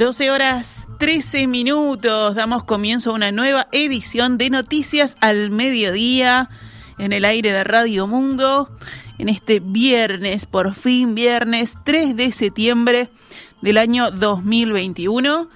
12 0.00 0.30
horas 0.30 0.88
13 0.98 1.46
minutos. 1.46 2.34
Damos 2.34 2.64
comienzo 2.64 3.10
a 3.10 3.12
una 3.12 3.32
nueva 3.32 3.68
edición 3.70 4.38
de 4.38 4.48
Noticias 4.48 5.18
al 5.20 5.50
Mediodía 5.50 6.48
en 6.96 7.12
el 7.12 7.26
aire 7.26 7.52
de 7.52 7.64
Radio 7.64 8.06
Mundo. 8.06 8.70
En 9.18 9.28
este 9.28 9.60
viernes, 9.60 10.46
por 10.46 10.74
fin 10.74 11.14
viernes 11.14 11.76
3 11.84 12.16
de 12.16 12.32
septiembre 12.32 13.10
del 13.60 13.76
año 13.76 14.10
2021, 14.10 15.50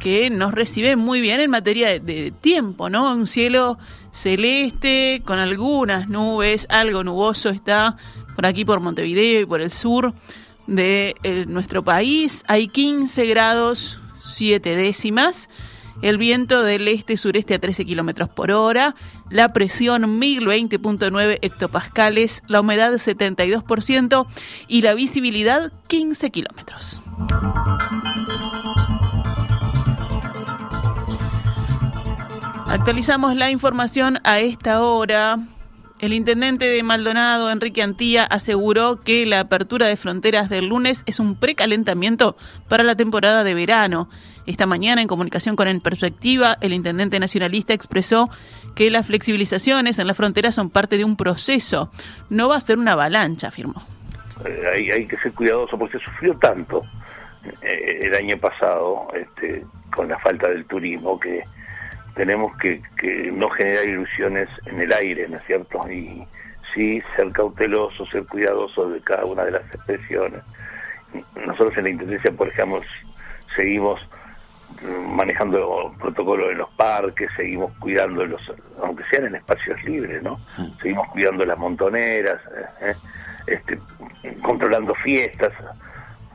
que 0.00 0.30
nos 0.30 0.52
recibe 0.52 0.96
muy 0.96 1.20
bien 1.20 1.38
en 1.38 1.52
materia 1.52 1.90
de, 1.90 2.00
de 2.00 2.32
tiempo, 2.32 2.90
¿no? 2.90 3.14
Un 3.14 3.28
cielo 3.28 3.78
celeste 4.10 5.22
con 5.24 5.38
algunas 5.38 6.08
nubes, 6.08 6.66
algo 6.70 7.04
nuboso 7.04 7.50
está 7.50 7.96
por 8.34 8.46
aquí 8.46 8.64
por 8.64 8.80
Montevideo 8.80 9.42
y 9.42 9.46
por 9.46 9.60
el 9.60 9.70
sur 9.70 10.12
de 10.66 11.14
eh, 11.22 11.44
nuestro 11.46 11.84
país. 11.84 12.44
Hay 12.48 12.68
15 12.68 13.26
grados 13.26 14.00
7 14.22 14.76
décimas. 14.76 15.48
El 16.02 16.18
viento 16.18 16.62
del 16.62 16.88
este-sureste 16.88 17.54
a 17.54 17.58
13 17.58 17.86
kilómetros 17.86 18.28
por 18.28 18.50
hora. 18.50 18.94
La 19.30 19.52
presión 19.52 20.20
1020.9 20.20 21.38
hectopascales. 21.40 22.42
La 22.48 22.60
humedad 22.60 22.92
72% 22.92 24.26
y 24.68 24.82
la 24.82 24.94
visibilidad 24.94 25.72
15 25.86 26.30
kilómetros. 26.30 27.00
Actualizamos 32.66 33.36
la 33.36 33.50
información 33.50 34.18
a 34.24 34.40
esta 34.40 34.82
hora. 34.82 35.38
El 35.98 36.12
intendente 36.12 36.66
de 36.66 36.82
Maldonado, 36.82 37.50
Enrique 37.50 37.82
Antía, 37.82 38.24
aseguró 38.24 39.00
que 39.00 39.24
la 39.24 39.40
apertura 39.40 39.86
de 39.86 39.96
fronteras 39.96 40.50
del 40.50 40.66
lunes 40.66 41.02
es 41.06 41.20
un 41.20 41.36
precalentamiento 41.36 42.36
para 42.68 42.82
la 42.82 42.96
temporada 42.96 43.44
de 43.44 43.54
verano. 43.54 44.10
Esta 44.44 44.66
mañana, 44.66 45.00
en 45.00 45.08
comunicación 45.08 45.56
con 45.56 45.68
En 45.68 45.80
Perspectiva, 45.80 46.58
el 46.60 46.74
intendente 46.74 47.18
nacionalista 47.18 47.72
expresó 47.72 48.28
que 48.74 48.90
las 48.90 49.06
flexibilizaciones 49.06 49.98
en 49.98 50.06
la 50.06 50.12
frontera 50.12 50.52
son 50.52 50.68
parte 50.68 50.98
de 50.98 51.04
un 51.04 51.16
proceso. 51.16 51.90
No 52.28 52.48
va 52.48 52.56
a 52.56 52.60
ser 52.60 52.78
una 52.78 52.92
avalancha, 52.92 53.48
afirmó. 53.48 53.82
Eh, 54.44 54.92
hay, 54.92 55.06
que 55.06 55.16
ser 55.16 55.32
cuidadoso 55.32 55.78
porque 55.78 55.98
sufrió 55.98 56.34
tanto 56.34 56.82
eh, 57.62 58.00
el 58.02 58.14
año 58.14 58.36
pasado 58.36 59.08
este, 59.14 59.64
con 59.94 60.08
la 60.08 60.18
falta 60.18 60.46
del 60.50 60.66
turismo 60.66 61.18
que 61.18 61.42
tenemos 62.16 62.56
que, 62.56 62.80
no 63.32 63.48
generar 63.50 63.84
ilusiones 63.84 64.48
en 64.64 64.80
el 64.80 64.92
aire, 64.92 65.28
¿no 65.28 65.36
es 65.36 65.44
cierto? 65.44 65.78
Y 65.90 66.26
sí 66.74 67.02
ser 67.14 67.30
cauteloso, 67.32 68.06
ser 68.06 68.24
cuidadoso 68.24 68.88
de 68.90 69.00
cada 69.02 69.24
una 69.26 69.44
de 69.44 69.52
las 69.52 69.62
expresiones. 69.66 70.42
Nosotros 71.46 71.76
en 71.76 71.84
la 71.84 71.90
Intendencia, 71.90 72.32
por 72.32 72.48
ejemplo, 72.48 72.80
seguimos 73.54 74.00
manejando 75.08 75.58
los 75.58 75.98
protocolos 75.98 76.50
en 76.52 76.58
los 76.58 76.70
parques, 76.70 77.30
seguimos 77.36 77.72
cuidando 77.78 78.24
los, 78.24 78.40
aunque 78.82 79.04
sean 79.10 79.26
en 79.26 79.36
espacios 79.36 79.82
libres, 79.84 80.22
¿no? 80.22 80.40
Seguimos 80.80 81.08
cuidando 81.08 81.44
las 81.44 81.58
montoneras, 81.58 82.40
¿eh? 82.80 82.94
este, 83.46 83.78
controlando 84.42 84.94
fiestas, 84.94 85.52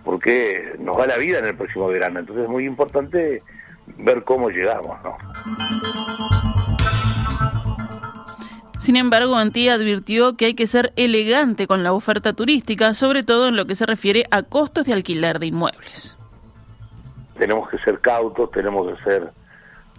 porque 0.03 0.75
nos 0.79 0.97
va 0.97 1.07
la 1.07 1.17
vida 1.17 1.39
en 1.39 1.45
el 1.45 1.55
próximo 1.55 1.87
verano. 1.87 2.19
Entonces 2.19 2.43
es 2.45 2.49
muy 2.49 2.65
importante 2.65 3.41
ver 3.97 4.23
cómo 4.23 4.49
llegamos, 4.49 4.97
¿no? 5.03 5.17
Sin 8.81 8.95
embargo, 8.95 9.35
Antía 9.35 9.75
advirtió 9.75 10.35
que 10.35 10.45
hay 10.45 10.53
que 10.55 10.65
ser 10.65 10.91
elegante 10.95 11.67
con 11.67 11.83
la 11.83 11.93
oferta 11.93 12.33
turística, 12.33 12.95
sobre 12.95 13.21
todo 13.21 13.47
en 13.47 13.55
lo 13.55 13.65
que 13.67 13.75
se 13.75 13.85
refiere 13.85 14.25
a 14.31 14.41
costos 14.41 14.85
de 14.85 14.93
alquiler 14.93 15.37
de 15.37 15.45
inmuebles. 15.45 16.17
Tenemos 17.37 17.69
que 17.69 17.77
ser 17.77 17.99
cautos, 17.99 18.49
tenemos 18.49 18.87
que 18.87 19.03
ser, 19.03 19.29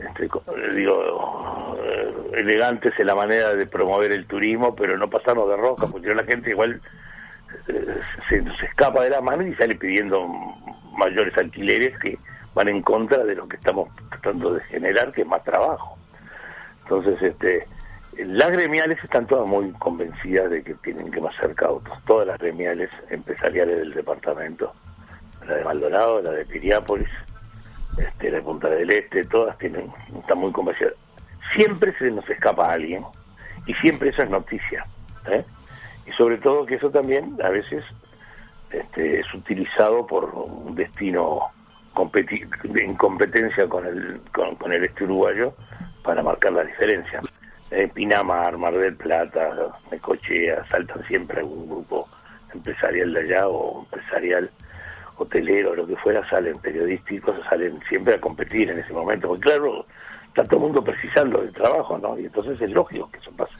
este, 0.00 0.28
digo, 0.74 1.76
eh, 1.80 2.14
elegantes 2.38 2.92
en 2.98 3.06
la 3.06 3.14
manera 3.14 3.54
de 3.54 3.66
promover 3.66 4.10
el 4.10 4.26
turismo, 4.26 4.74
pero 4.74 4.98
no 4.98 5.08
pasarnos 5.08 5.48
de 5.48 5.56
roca, 5.56 5.86
porque 5.86 6.12
la 6.12 6.24
gente 6.24 6.50
igual 6.50 6.80
eh, 7.68 8.00
se, 8.28 8.42
se 8.42 8.66
escapa 8.66 9.04
de 9.04 9.10
la 9.10 9.20
mano 9.20 9.46
y 9.46 9.54
sale 9.54 9.76
pidiendo 9.76 10.26
mayores 10.96 11.38
alquileres 11.38 11.96
que 12.00 12.18
van 12.54 12.68
en 12.68 12.82
contra 12.82 13.24
de 13.24 13.34
lo 13.34 13.48
que 13.48 13.56
estamos 13.56 13.88
tratando 14.10 14.54
de 14.54 14.60
generar, 14.64 15.12
que 15.12 15.22
es 15.22 15.26
más 15.26 15.42
trabajo. 15.44 15.96
Entonces, 16.82 17.22
este, 17.22 17.66
las 18.18 18.50
gremiales 18.50 19.02
están 19.02 19.26
todas 19.26 19.46
muy 19.46 19.70
convencidas 19.72 20.50
de 20.50 20.62
que 20.62 20.74
tienen 20.74 21.10
que 21.10 21.20
más 21.20 21.34
ser 21.36 21.54
cautos, 21.54 21.92
todas 22.04 22.26
las 22.26 22.38
gremiales 22.38 22.90
empresariales 23.10 23.78
del 23.78 23.94
departamento, 23.94 24.72
la 25.46 25.54
de 25.54 25.64
Maldonado, 25.64 26.20
la 26.22 26.32
de 26.32 26.44
Piriápolis, 26.44 27.08
este, 27.96 28.30
la 28.30 28.38
de 28.38 28.42
Punta 28.42 28.68
del 28.68 28.90
Este, 28.90 29.24
todas 29.24 29.56
tienen, 29.58 29.90
están 30.18 30.38
muy 30.38 30.52
convencidas. 30.52 30.94
Siempre 31.56 31.96
se 31.98 32.10
nos 32.10 32.28
escapa 32.28 32.68
a 32.68 32.72
alguien 32.74 33.04
y 33.66 33.74
siempre 33.74 34.10
eso 34.10 34.22
es 34.22 34.30
noticia. 34.30 34.84
¿eh? 35.26 35.44
Y 36.06 36.12
sobre 36.12 36.38
todo 36.38 36.66
que 36.66 36.76
eso 36.76 36.90
también 36.90 37.36
a 37.42 37.48
veces 37.48 37.84
este, 38.70 39.20
es 39.20 39.34
utilizado 39.34 40.06
por 40.06 40.24
un 40.34 40.74
destino 40.74 41.50
en 42.74 42.94
competencia 42.94 43.68
con 43.68 43.86
el, 43.86 44.20
con, 44.32 44.72
el 44.72 44.84
este 44.84 45.04
uruguayo 45.04 45.54
para 46.02 46.22
marcar 46.22 46.52
la 46.52 46.64
diferencia. 46.64 47.20
Eh, 47.70 47.88
Pinamar, 47.92 48.58
Mar 48.58 48.74
del 48.76 48.96
Plata, 48.96 49.50
Necochea, 49.90 50.64
saltan 50.68 51.04
siempre 51.06 51.40
algún 51.40 51.68
grupo 51.68 52.08
empresarial 52.52 53.12
de 53.14 53.20
allá 53.20 53.48
o 53.48 53.80
empresarial 53.82 54.50
hotelero, 55.16 55.74
lo 55.74 55.86
que 55.86 55.96
fuera, 55.96 56.28
salen 56.28 56.58
periodísticos, 56.58 57.36
salen 57.48 57.80
siempre 57.88 58.14
a 58.14 58.20
competir 58.20 58.70
en 58.70 58.78
ese 58.78 58.92
momento. 58.92 59.28
Porque 59.28 59.42
claro, 59.42 59.86
está 60.28 60.44
todo 60.44 60.56
el 60.56 60.62
mundo 60.62 60.84
precisando 60.84 61.40
del 61.40 61.52
trabajo, 61.52 61.98
¿no? 61.98 62.18
Y 62.18 62.26
entonces 62.26 62.60
es 62.60 62.70
lógico 62.70 63.10
que 63.10 63.18
eso 63.18 63.30
pase. 63.32 63.54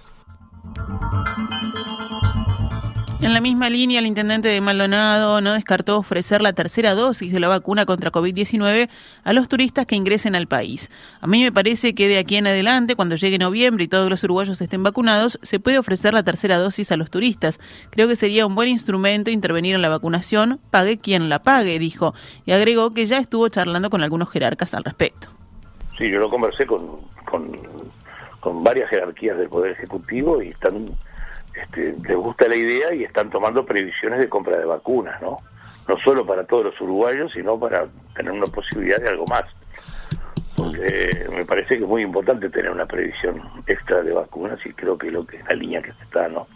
En 3.22 3.34
la 3.34 3.40
misma 3.40 3.70
línea, 3.70 4.00
el 4.00 4.06
intendente 4.06 4.48
de 4.48 4.60
Maldonado 4.60 5.40
no 5.40 5.52
descartó 5.52 5.96
ofrecer 5.96 6.42
la 6.42 6.54
tercera 6.54 6.96
dosis 6.96 7.32
de 7.32 7.38
la 7.38 7.46
vacuna 7.46 7.86
contra 7.86 8.10
COVID-19 8.10 8.88
a 9.22 9.32
los 9.32 9.46
turistas 9.46 9.86
que 9.86 9.94
ingresen 9.94 10.34
al 10.34 10.48
país. 10.48 10.90
A 11.20 11.28
mí 11.28 11.40
me 11.40 11.52
parece 11.52 11.94
que 11.94 12.08
de 12.08 12.18
aquí 12.18 12.34
en 12.34 12.48
adelante, 12.48 12.96
cuando 12.96 13.14
llegue 13.14 13.38
noviembre 13.38 13.84
y 13.84 13.88
todos 13.88 14.10
los 14.10 14.24
uruguayos 14.24 14.60
estén 14.60 14.82
vacunados, 14.82 15.38
se 15.42 15.60
puede 15.60 15.78
ofrecer 15.78 16.14
la 16.14 16.24
tercera 16.24 16.58
dosis 16.58 16.90
a 16.90 16.96
los 16.96 17.10
turistas. 17.10 17.60
Creo 17.90 18.08
que 18.08 18.16
sería 18.16 18.44
un 18.44 18.56
buen 18.56 18.66
instrumento 18.66 19.30
intervenir 19.30 19.76
en 19.76 19.82
la 19.82 19.88
vacunación, 19.88 20.58
pague 20.72 20.98
quien 20.98 21.28
la 21.28 21.44
pague, 21.44 21.78
dijo, 21.78 22.14
y 22.44 22.50
agregó 22.50 22.92
que 22.92 23.06
ya 23.06 23.18
estuvo 23.18 23.48
charlando 23.48 23.88
con 23.88 24.02
algunos 24.02 24.30
jerarcas 24.30 24.74
al 24.74 24.82
respecto. 24.82 25.28
Sí, 25.96 26.10
yo 26.10 26.18
lo 26.18 26.28
conversé 26.28 26.66
con, 26.66 26.98
con, 27.30 27.56
con 28.40 28.64
varias 28.64 28.90
jerarquías 28.90 29.38
del 29.38 29.48
Poder 29.48 29.70
Ejecutivo 29.70 30.42
y 30.42 30.48
están 30.48 30.88
este, 31.54 31.94
les 32.06 32.16
gusta 32.16 32.48
la 32.48 32.56
idea 32.56 32.94
y 32.94 33.04
están 33.04 33.30
tomando 33.30 33.64
previsiones 33.64 34.18
de 34.20 34.28
compra 34.28 34.58
de 34.58 34.64
vacunas, 34.64 35.20
¿no? 35.20 35.38
No 35.88 35.98
solo 35.98 36.24
para 36.24 36.44
todos 36.44 36.66
los 36.66 36.80
uruguayos, 36.80 37.32
sino 37.32 37.58
para 37.58 37.86
tener 38.14 38.32
una 38.32 38.46
posibilidad 38.46 38.98
de 38.98 39.08
algo 39.08 39.24
más. 39.26 39.44
Porque 40.56 41.26
me 41.30 41.44
parece 41.44 41.76
que 41.76 41.82
es 41.82 41.88
muy 41.88 42.02
importante 42.02 42.48
tener 42.50 42.70
una 42.70 42.86
previsión 42.86 43.42
extra 43.66 44.02
de 44.02 44.12
vacunas 44.12 44.58
y 44.64 44.72
creo 44.72 44.96
que 44.96 45.10
lo 45.10 45.26
que 45.26 45.38
es 45.38 45.44
la 45.46 45.54
línea 45.54 45.82
que 45.82 45.92
se 45.92 46.02
está, 46.04 46.28
¿no? 46.28 46.46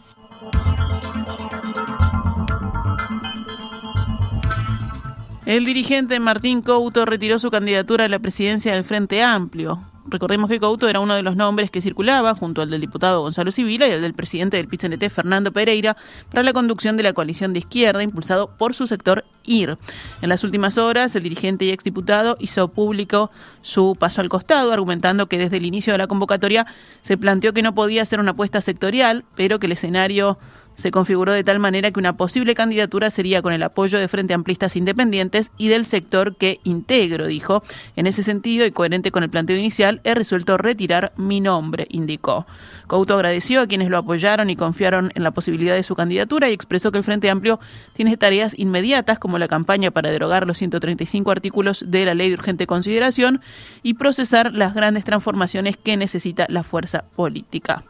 El 5.46 5.64
dirigente 5.64 6.18
Martín 6.18 6.60
Couto 6.60 7.04
retiró 7.04 7.38
su 7.38 7.50
candidatura 7.50 8.06
a 8.06 8.08
la 8.08 8.18
presidencia 8.18 8.74
del 8.74 8.84
Frente 8.84 9.22
Amplio. 9.22 9.78
Recordemos 10.08 10.48
que 10.48 10.60
Couto 10.60 10.88
era 10.88 11.00
uno 11.00 11.14
de 11.14 11.22
los 11.22 11.36
nombres 11.36 11.70
que 11.70 11.82
circulaba 11.82 12.34
junto 12.34 12.62
al 12.62 12.70
del 12.70 12.80
diputado 12.80 13.20
Gonzalo 13.20 13.50
Civila 13.50 13.88
y 13.88 13.92
al 13.92 14.00
del 14.00 14.14
presidente 14.14 14.56
del 14.56 14.68
PCNT 14.68 15.10
Fernando 15.10 15.52
Pereira 15.52 15.96
para 16.30 16.42
la 16.42 16.52
conducción 16.52 16.96
de 16.96 17.02
la 17.02 17.12
coalición 17.12 17.52
de 17.52 17.58
izquierda 17.60 18.02
impulsado 18.02 18.48
por 18.56 18.74
su 18.74 18.86
sector 18.86 19.24
IR. 19.44 19.76
En 20.22 20.28
las 20.28 20.44
últimas 20.44 20.78
horas, 20.78 21.14
el 21.16 21.24
dirigente 21.24 21.64
y 21.64 21.70
exdiputado 21.70 22.36
hizo 22.38 22.68
público 22.68 23.30
su 23.62 23.96
paso 23.98 24.20
al 24.20 24.28
costado, 24.28 24.72
argumentando 24.72 25.26
que 25.26 25.38
desde 25.38 25.56
el 25.56 25.66
inicio 25.66 25.92
de 25.92 25.98
la 25.98 26.06
convocatoria 26.06 26.66
se 27.02 27.16
planteó 27.16 27.52
que 27.52 27.62
no 27.62 27.74
podía 27.74 28.04
ser 28.04 28.20
una 28.20 28.32
apuesta 28.32 28.60
sectorial, 28.60 29.24
pero 29.34 29.58
que 29.58 29.66
el 29.66 29.72
escenario 29.72 30.38
se 30.76 30.90
configuró 30.90 31.32
de 31.32 31.42
tal 31.42 31.58
manera 31.58 31.90
que 31.90 31.98
una 31.98 32.16
posible 32.16 32.54
candidatura 32.54 33.10
sería 33.10 33.42
con 33.42 33.52
el 33.52 33.62
apoyo 33.62 33.98
de 33.98 34.08
Frente 34.08 34.34
Amplistas 34.34 34.76
Independientes 34.76 35.50
y 35.58 35.68
del 35.68 35.84
sector 35.84 36.36
que 36.36 36.60
integro, 36.64 37.26
dijo. 37.26 37.62
En 37.96 38.06
ese 38.06 38.22
sentido, 38.22 38.66
y 38.66 38.70
coherente 38.70 39.10
con 39.10 39.22
el 39.22 39.30
planteo 39.30 39.56
inicial, 39.56 40.00
he 40.04 40.14
resuelto 40.14 40.56
retirar 40.56 41.12
mi 41.16 41.40
nombre, 41.40 41.86
indicó. 41.90 42.46
Couto 42.86 43.14
agradeció 43.14 43.60
a 43.60 43.66
quienes 43.66 43.88
lo 43.88 43.98
apoyaron 43.98 44.50
y 44.50 44.56
confiaron 44.56 45.10
en 45.14 45.22
la 45.22 45.32
posibilidad 45.32 45.74
de 45.74 45.82
su 45.82 45.96
candidatura 45.96 46.48
y 46.48 46.52
expresó 46.52 46.92
que 46.92 46.98
el 46.98 47.04
Frente 47.04 47.30
Amplio 47.30 47.58
tiene 47.94 48.16
tareas 48.16 48.56
inmediatas 48.58 49.18
como 49.18 49.38
la 49.38 49.48
campaña 49.48 49.90
para 49.90 50.10
derogar 50.10 50.46
los 50.46 50.58
135 50.58 51.30
artículos 51.30 51.84
de 51.86 52.04
la 52.04 52.14
Ley 52.14 52.28
de 52.28 52.34
Urgente 52.34 52.66
Consideración 52.66 53.40
y 53.82 53.94
procesar 53.94 54.52
las 54.52 54.74
grandes 54.74 55.04
transformaciones 55.04 55.76
que 55.76 55.96
necesita 55.96 56.46
la 56.48 56.62
fuerza 56.62 57.04
política. 57.16 57.84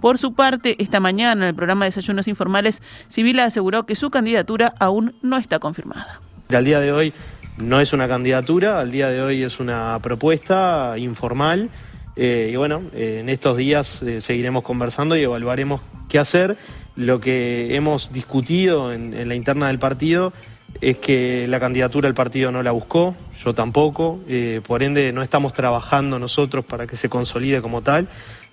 Por 0.00 0.18
su 0.18 0.34
parte, 0.34 0.76
esta 0.78 1.00
mañana 1.00 1.32
en 1.32 1.48
el 1.48 1.54
programa 1.56 1.86
Informales, 2.26 2.82
Sibila 3.08 3.44
aseguró 3.44 3.86
que 3.86 3.94
su 3.94 4.10
candidatura 4.10 4.74
aún 4.80 5.14
no 5.22 5.38
está 5.38 5.60
confirmada. 5.60 6.20
Al 6.48 6.64
día 6.64 6.80
de 6.80 6.90
hoy 6.90 7.12
no 7.58 7.80
es 7.80 7.92
una 7.92 8.08
candidatura, 8.08 8.80
al 8.80 8.90
día 8.90 9.10
de 9.10 9.20
hoy 9.20 9.42
es 9.42 9.60
una 9.60 9.98
propuesta 10.00 10.94
informal 10.96 11.70
eh, 12.20 12.50
y 12.52 12.56
bueno, 12.56 12.82
eh, 12.94 13.18
en 13.20 13.28
estos 13.28 13.56
días 13.56 14.02
eh, 14.02 14.20
seguiremos 14.20 14.64
conversando 14.64 15.16
y 15.16 15.22
evaluaremos 15.22 15.80
qué 16.08 16.18
hacer. 16.18 16.56
Lo 16.96 17.20
que 17.20 17.76
hemos 17.76 18.12
discutido 18.12 18.92
en, 18.92 19.28
la 19.28 19.36
interna 19.36 19.68
del 19.68 19.78
partido 19.78 20.32
es 20.80 20.96
que 20.96 21.46
la 21.46 21.60
candidatura 21.60 22.08
el 22.08 22.14
partido 22.14 22.50
no 22.50 22.64
la 22.64 22.72
buscó, 22.72 23.14
yo 23.44 23.54
tampoco, 23.54 24.18
por 24.66 24.82
ende 24.82 25.12
no 25.12 25.22
estamos 25.22 25.52
trabajando 25.52 26.18
nosotros 26.18 26.64
para 26.64 26.88
que 26.88 26.96
se 26.96 27.08
consolide 27.08 27.62
como 27.62 27.82
tal. 27.82 28.08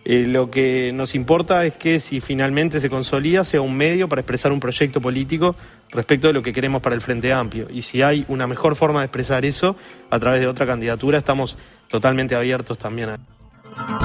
Lo 0.06 0.52
que 0.52 0.92
nos 0.94 1.16
importa 1.16 1.66
es 1.66 1.74
que 1.74 2.00
si 2.00 2.22
finalmente 2.22 2.80
se 2.80 2.90
consolida 2.92 3.44
sea 3.44 3.62
un 3.62 3.76
medio 3.76 4.08
para 4.08 4.22
expresar 4.22 4.52
un 4.52 4.60
proyecto 4.60 5.02
político 5.02 5.56
respecto 5.90 6.28
de 6.28 6.34
lo 6.34 6.44
que 6.44 6.54
queremos 6.54 6.82
para 6.82 6.96
el 6.96 7.02
Frente 7.02 7.34
Amplio. 7.34 7.68
Y 7.72 7.82
si 7.82 8.04
hay 8.04 8.24
una 8.28 8.46
mejor 8.46 8.76
forma 8.76 9.00
de 9.00 9.06
expresar 9.06 9.46
eso 9.46 9.76
a 10.12 10.20
través 10.20 10.42
de 10.42 10.48
otra 10.48 10.68
candidatura, 10.68 11.18
estamos 11.18 11.58
totalmente 11.90 12.36
abiertos 12.36 12.78
también 12.78 13.10
a... 13.10 14.05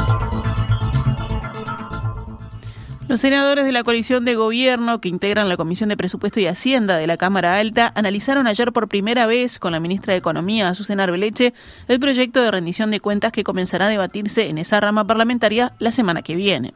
Los 3.11 3.23
senadores 3.23 3.65
de 3.65 3.73
la 3.73 3.83
coalición 3.83 4.25
de 4.25 4.37
gobierno 4.37 5.01
que 5.01 5.09
integran 5.09 5.49
la 5.49 5.57
Comisión 5.57 5.89
de 5.89 5.97
Presupuesto 5.97 6.39
y 6.39 6.47
Hacienda 6.47 6.97
de 6.97 7.09
la 7.09 7.17
Cámara 7.17 7.57
Alta 7.57 7.91
analizaron 7.97 8.47
ayer 8.47 8.71
por 8.71 8.87
primera 8.87 9.27
vez 9.27 9.59
con 9.59 9.73
la 9.73 9.81
ministra 9.81 10.13
de 10.13 10.19
Economía, 10.19 10.69
Azucena 10.69 11.03
Arbeleche, 11.03 11.53
el 11.89 11.99
proyecto 11.99 12.41
de 12.41 12.53
rendición 12.53 12.93
de 12.93 13.01
cuentas 13.01 13.33
que 13.33 13.43
comenzará 13.43 13.87
a 13.87 13.89
debatirse 13.89 14.49
en 14.49 14.59
esa 14.59 14.79
rama 14.79 15.09
parlamentaria 15.09 15.73
la 15.81 15.91
semana 15.91 16.23
que 16.23 16.37
viene. 16.37 16.73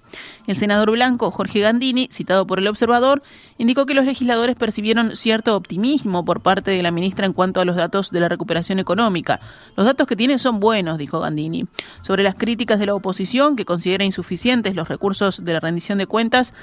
El 0.48 0.56
senador 0.56 0.90
blanco 0.90 1.31
Jorge 1.31 1.60
Gandini, 1.60 2.08
citado 2.10 2.48
por 2.48 2.58
el 2.58 2.66
observador, 2.66 3.22
indicó 3.58 3.86
que 3.86 3.94
los 3.94 4.04
legisladores 4.04 4.56
percibieron 4.56 5.16
cierto 5.16 5.56
optimismo 5.56 6.24
por 6.24 6.40
parte 6.40 6.70
de 6.70 6.82
la 6.82 6.90
ministra 6.90 7.26
en 7.26 7.32
cuanto 7.32 7.60
a 7.60 7.64
los 7.64 7.76
datos 7.76 8.10
de 8.10 8.20
la 8.20 8.28
recuperación 8.28 8.78
económica. 8.78 9.40
Los 9.76 9.86
datos 9.86 10.06
que 10.06 10.16
tiene 10.16 10.38
son 10.38 10.60
buenos, 10.60 10.98
dijo 10.98 11.20
Gandini. 11.20 11.66
Sobre 12.02 12.22
las 12.22 12.34
críticas 12.34 12.78
de 12.78 12.86
la 12.86 12.94
oposición, 12.94 13.56
que 13.56 13.64
considera 13.64 14.04
insuficientes 14.04 14.74
los 14.74 14.88
recursos 14.88 15.44
de 15.44 15.52
la 15.52 15.60
rendición 15.60 15.98
de 15.98 16.06
cuentas, 16.06 16.54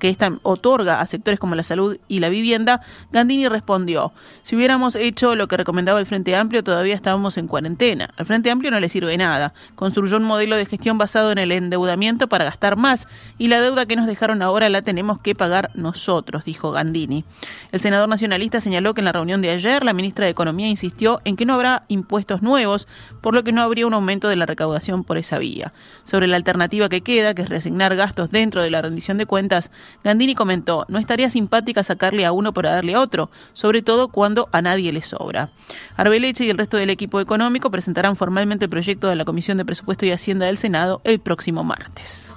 que 0.00 0.08
esta 0.08 0.32
otorga 0.42 1.00
a 1.00 1.06
sectores 1.06 1.38
como 1.38 1.54
la 1.54 1.62
salud 1.62 1.98
y 2.08 2.18
la 2.18 2.28
vivienda, 2.28 2.80
Gandini 3.12 3.46
respondió, 3.46 4.12
si 4.42 4.56
hubiéramos 4.56 4.96
hecho 4.96 5.36
lo 5.36 5.46
que 5.46 5.56
recomendaba 5.56 6.00
el 6.00 6.06
Frente 6.06 6.34
Amplio, 6.34 6.64
todavía 6.64 6.96
estábamos 6.96 7.36
en 7.36 7.46
cuarentena. 7.46 8.10
Al 8.16 8.26
Frente 8.26 8.50
Amplio 8.50 8.72
no 8.72 8.80
le 8.80 8.88
sirve 8.88 9.16
nada. 9.16 9.54
Construyó 9.76 10.16
un 10.16 10.24
modelo 10.24 10.56
de 10.56 10.66
gestión 10.66 10.98
basado 10.98 11.30
en 11.30 11.38
el 11.38 11.52
endeudamiento 11.52 12.28
para 12.28 12.44
gastar 12.44 12.76
más 12.76 13.06
y 13.38 13.46
la 13.46 13.60
deuda 13.60 13.86
que 13.86 13.94
nos 13.94 14.06
dejaron 14.06 14.42
ahora 14.42 14.68
la 14.68 14.82
tenemos 14.82 15.20
que 15.20 15.36
pagar 15.36 15.70
nosotros, 15.74 16.44
dijo 16.44 16.72
Gandini. 16.72 17.24
El 17.70 17.80
senador 17.80 18.08
nacionalista 18.08 18.60
señaló 18.60 18.94
que 18.94 19.02
en 19.02 19.04
la 19.04 19.12
reunión 19.12 19.42
de 19.42 19.50
ayer 19.50 19.84
la 19.84 19.92
ministra 19.92 20.24
de 20.24 20.32
Economía 20.32 20.68
insistió 20.68 21.20
en 21.24 21.36
que 21.36 21.46
no 21.46 21.54
habrá 21.54 21.84
impuestos 21.88 22.42
nuevos, 22.42 22.88
por 23.20 23.34
lo 23.34 23.44
que 23.44 23.52
no 23.52 23.62
habría 23.62 23.86
un 23.86 23.94
aumento 23.94 24.28
de 24.28 24.36
la 24.36 24.46
recaudación 24.46 25.04
por 25.04 25.18
esa 25.18 25.38
vía. 25.38 25.72
Sobre 26.04 26.26
la 26.26 26.36
alternativa 26.36 26.88
que 26.88 27.02
queda, 27.02 27.34
que 27.34 27.42
es 27.42 27.48
reasignar 27.48 27.94
gastos 27.96 28.30
dentro 28.30 28.62
de 28.62 28.70
la 28.70 28.82
rendición 28.82 29.18
de 29.18 29.26
cuentas, 29.26 29.70
Gandini 30.02 30.34
comentó, 30.34 30.86
no 30.88 30.98
estaría 30.98 31.30
simpática 31.30 31.82
sacarle 31.82 32.24
a 32.24 32.32
uno 32.32 32.52
para 32.52 32.70
darle 32.70 32.94
a 32.94 33.00
otro, 33.00 33.30
sobre 33.52 33.82
todo 33.82 34.08
cuando 34.08 34.48
a 34.52 34.62
nadie 34.62 34.92
le 34.92 35.02
sobra. 35.02 35.50
Arbeleche 35.96 36.44
y 36.44 36.50
el 36.50 36.58
resto 36.58 36.76
del 36.76 36.90
equipo 36.90 37.20
económico 37.20 37.70
presentarán 37.70 38.16
formalmente 38.16 38.64
el 38.64 38.70
proyecto 38.70 39.08
de 39.08 39.16
la 39.16 39.24
Comisión 39.24 39.58
de 39.58 39.64
Presupuesto 39.64 40.06
y 40.06 40.12
Hacienda 40.12 40.46
del 40.46 40.58
Senado 40.58 41.00
el 41.04 41.20
próximo 41.20 41.64
martes. 41.64 42.34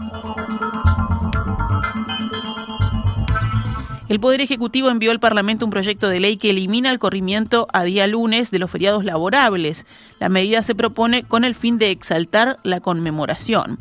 El 4.10 4.20
Poder 4.20 4.42
Ejecutivo 4.42 4.90
envió 4.90 5.10
al 5.10 5.20
Parlamento 5.20 5.66
un 5.66 5.72
proyecto 5.72 6.08
de 6.08 6.20
ley 6.20 6.38
que 6.38 6.52
elimina 6.52 6.92
el 6.92 7.00
corrimiento 7.00 7.68
a 7.74 7.84
día 7.84 8.06
lunes 8.06 8.52
de 8.52 8.60
los 8.60 8.70
feriados 8.70 9.06
laborables. 9.06 9.88
La 10.20 10.30
medida 10.30 10.62
se 10.62 10.76
propone 10.76 11.24
con 11.24 11.44
el 11.46 11.56
fin 11.56 11.80
de 11.80 11.90
exaltar 11.90 12.60
la 12.64 12.80
conmemoración. 12.80 13.80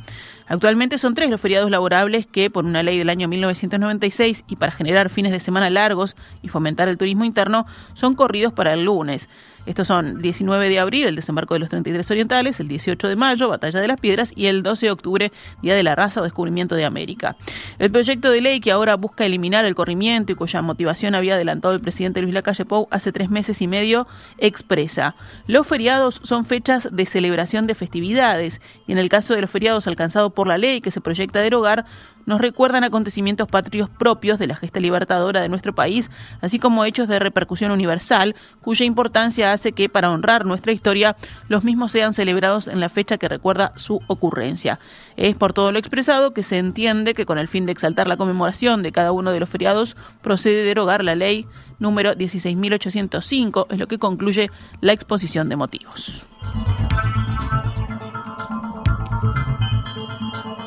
Actualmente 0.52 0.98
son 0.98 1.14
tres 1.14 1.30
los 1.30 1.40
feriados 1.40 1.70
laborables 1.70 2.26
que, 2.26 2.50
por 2.50 2.66
una 2.66 2.82
ley 2.82 2.98
del 2.98 3.08
año 3.08 3.26
1996 3.26 4.44
y 4.46 4.56
para 4.56 4.70
generar 4.70 5.08
fines 5.08 5.32
de 5.32 5.40
semana 5.40 5.70
largos 5.70 6.14
y 6.42 6.48
fomentar 6.48 6.90
el 6.90 6.98
turismo 6.98 7.24
interno, 7.24 7.64
son 7.94 8.14
corridos 8.14 8.52
para 8.52 8.74
el 8.74 8.84
lunes. 8.84 9.30
Estos 9.64 9.86
son 9.86 10.20
19 10.20 10.68
de 10.68 10.80
abril, 10.80 11.06
el 11.06 11.14
desembarco 11.14 11.54
de 11.54 11.60
los 11.60 11.68
33 11.68 12.10
orientales, 12.10 12.58
el 12.58 12.66
18 12.66 13.06
de 13.06 13.14
mayo, 13.14 13.48
Batalla 13.48 13.80
de 13.80 13.86
las 13.86 14.00
Piedras, 14.00 14.32
y 14.34 14.46
el 14.46 14.64
12 14.64 14.86
de 14.86 14.92
octubre, 14.92 15.32
Día 15.62 15.76
de 15.76 15.84
la 15.84 15.94
Raza 15.94 16.20
o 16.20 16.24
Descubrimiento 16.24 16.74
de 16.74 16.84
América. 16.84 17.36
El 17.78 17.92
proyecto 17.92 18.30
de 18.30 18.40
ley 18.40 18.58
que 18.58 18.72
ahora 18.72 18.96
busca 18.96 19.24
eliminar 19.24 19.64
el 19.64 19.76
corrimiento 19.76 20.32
y 20.32 20.34
cuya 20.34 20.62
motivación 20.62 21.14
había 21.14 21.34
adelantado 21.34 21.74
el 21.74 21.80
presidente 21.80 22.20
Luis 22.22 22.34
Lacalle 22.34 22.64
Pou 22.64 22.88
hace 22.90 23.12
tres 23.12 23.30
meses 23.30 23.62
y 23.62 23.68
medio, 23.68 24.08
expresa. 24.38 25.14
Los 25.46 25.66
feriados 25.66 26.20
son 26.24 26.44
fechas 26.44 26.88
de 26.90 27.06
celebración 27.06 27.68
de 27.68 27.76
festividades, 27.76 28.60
y 28.88 28.92
en 28.92 28.98
el 28.98 29.08
caso 29.08 29.34
de 29.34 29.42
los 29.42 29.50
feriados 29.50 29.86
alcanzados 29.86 30.32
por 30.32 30.48
la 30.48 30.58
ley 30.58 30.80
que 30.80 30.90
se 30.90 31.00
proyecta 31.00 31.40
derogar, 31.40 31.84
nos 32.26 32.40
recuerdan 32.40 32.84
acontecimientos 32.84 33.48
patrios 33.48 33.88
propios 33.88 34.38
de 34.38 34.46
la 34.46 34.56
gesta 34.56 34.80
libertadora 34.80 35.40
de 35.40 35.48
nuestro 35.48 35.74
país, 35.74 36.10
así 36.40 36.58
como 36.58 36.84
hechos 36.84 37.08
de 37.08 37.18
repercusión 37.18 37.70
universal, 37.70 38.34
cuya 38.60 38.84
importancia 38.84 39.52
hace 39.52 39.72
que, 39.72 39.88
para 39.88 40.10
honrar 40.10 40.46
nuestra 40.46 40.72
historia, 40.72 41.16
los 41.48 41.64
mismos 41.64 41.92
sean 41.92 42.14
celebrados 42.14 42.68
en 42.68 42.80
la 42.80 42.88
fecha 42.88 43.18
que 43.18 43.28
recuerda 43.28 43.72
su 43.76 44.00
ocurrencia. 44.06 44.78
Es 45.16 45.36
por 45.36 45.52
todo 45.52 45.72
lo 45.72 45.78
expresado 45.78 46.32
que 46.32 46.42
se 46.42 46.58
entiende 46.58 47.14
que 47.14 47.26
con 47.26 47.38
el 47.38 47.48
fin 47.48 47.66
de 47.66 47.72
exaltar 47.72 48.06
la 48.06 48.16
conmemoración 48.16 48.82
de 48.82 48.92
cada 48.92 49.12
uno 49.12 49.30
de 49.30 49.40
los 49.40 49.48
feriados, 49.48 49.96
procede 50.22 50.64
derogar 50.64 51.04
la 51.04 51.14
ley 51.14 51.46
número 51.78 52.14
16.805, 52.14 53.66
es 53.70 53.78
lo 53.78 53.88
que 53.88 53.98
concluye 53.98 54.50
la 54.80 54.92
exposición 54.92 55.48
de 55.48 55.56
motivos. 55.56 56.26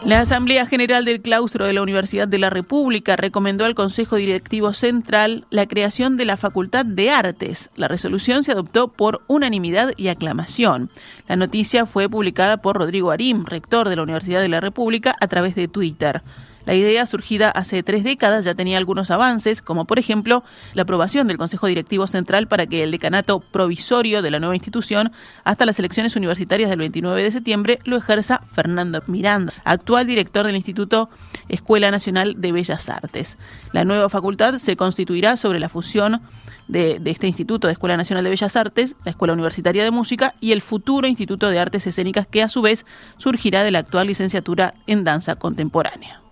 La 0.06 0.20
Asamblea 0.20 0.68
General 0.68 1.04
del 1.04 1.20
Claustro 1.20 1.66
de 1.66 1.74
la 1.74 1.82
Universidad 1.82 2.28
de 2.28 2.38
la 2.38 2.52
República 2.52 3.16
recomendó 3.16 3.66
al 3.66 3.74
Consejo 3.74 4.18
Directivo 4.18 4.72
Central 4.74 5.48
la 5.50 5.66
creación 5.66 6.16
de 6.16 6.26
la 6.26 6.38
Facultad 6.38 6.86
de 6.86 7.10
Artes. 7.10 7.72
La 7.76 7.88
resolución 7.88 8.44
se 8.44 8.52
adoptó 8.52 8.90
por 8.90 9.24
unanimidad 9.26 9.94
y 9.98 10.10
aclamación. 10.10 10.92
La 11.28 11.38
noticia 11.38 11.88
fue 11.88 12.08
publicada 12.08 12.58
por 12.58 12.78
Rodrigo 12.78 13.10
Arim, 13.10 13.46
rector 13.46 13.90
de 13.90 13.96
la 13.96 14.04
Universidad 14.04 14.42
de 14.42 14.50
la 14.50 14.62
República, 14.62 15.16
a 15.20 15.28
través 15.28 15.56
de 15.56 15.68
Twitter. 15.68 16.22
La 16.66 16.74
idea, 16.74 17.06
surgida 17.06 17.50
hace 17.50 17.84
tres 17.84 18.04
décadas, 18.04 18.44
ya 18.44 18.56
tenía 18.56 18.78
algunos 18.78 19.12
avances, 19.12 19.62
como 19.62 19.86
por 19.86 20.00
ejemplo 20.00 20.44
la 20.74 20.82
aprobación 20.84 21.28
del 21.28 21.38
Consejo 21.38 21.68
Directivo 21.68 22.08
Central 22.08 22.48
para 22.48 22.66
que 22.66 22.84
el 22.84 22.92
decanato 22.92 23.40
provisorio 23.40 24.22
de 24.22 24.32
la 24.32 24.40
nueva 24.40 24.56
institución, 24.56 25.12
hasta 25.44 25.66
las 25.66 25.78
elecciones 25.80 26.16
universitarias 26.16 26.70
del 26.70 26.80
29 26.80 27.22
de 27.24 27.32
septiembre, 27.32 27.80
lo 27.86 27.98
ejerza 27.98 28.42
Fernando 28.46 29.02
Miranda, 29.08 29.54
actual 29.64 30.08
director 30.08 30.46
del 30.46 30.56
Instituto 30.56 31.10
Escuela 31.50 31.92
Nacional 31.92 32.42
de 32.42 32.52
Bellas 32.52 32.90
Artes. 32.90 33.38
La 33.72 33.86
nueva 33.86 34.10
facultad 34.10 34.58
se 34.58 34.76
constituirá 34.76 35.38
sobre 35.38 35.60
la 35.60 35.70
fusión 35.70 36.22
de, 36.68 37.00
este 37.06 37.28
Instituto 37.28 37.68
de 37.68 37.74
Escuela 37.74 37.98
Nacional 37.98 38.24
de 38.24 38.32
Bellas 38.32 38.56
Artes, 38.56 38.96
la 39.04 39.12
Escuela 39.12 39.34
Universitaria 39.34 39.84
de 39.84 39.92
Música 39.92 40.34
y 40.40 40.52
el 40.52 40.62
futuro 40.62 41.08
Instituto 41.08 41.50
de 41.50 41.60
Artes 41.60 41.86
Escénicas 41.86 42.28
que 42.28 42.42
a 42.42 42.50
su 42.50 42.62
vez 42.62 42.86
surgirá 43.18 43.64
de 43.64 43.72
la 43.72 43.80
actual 43.80 44.08
licenciatura 44.08 44.74
en 44.88 45.04
Danza 45.04 45.36
Contemporánea. 45.36 46.25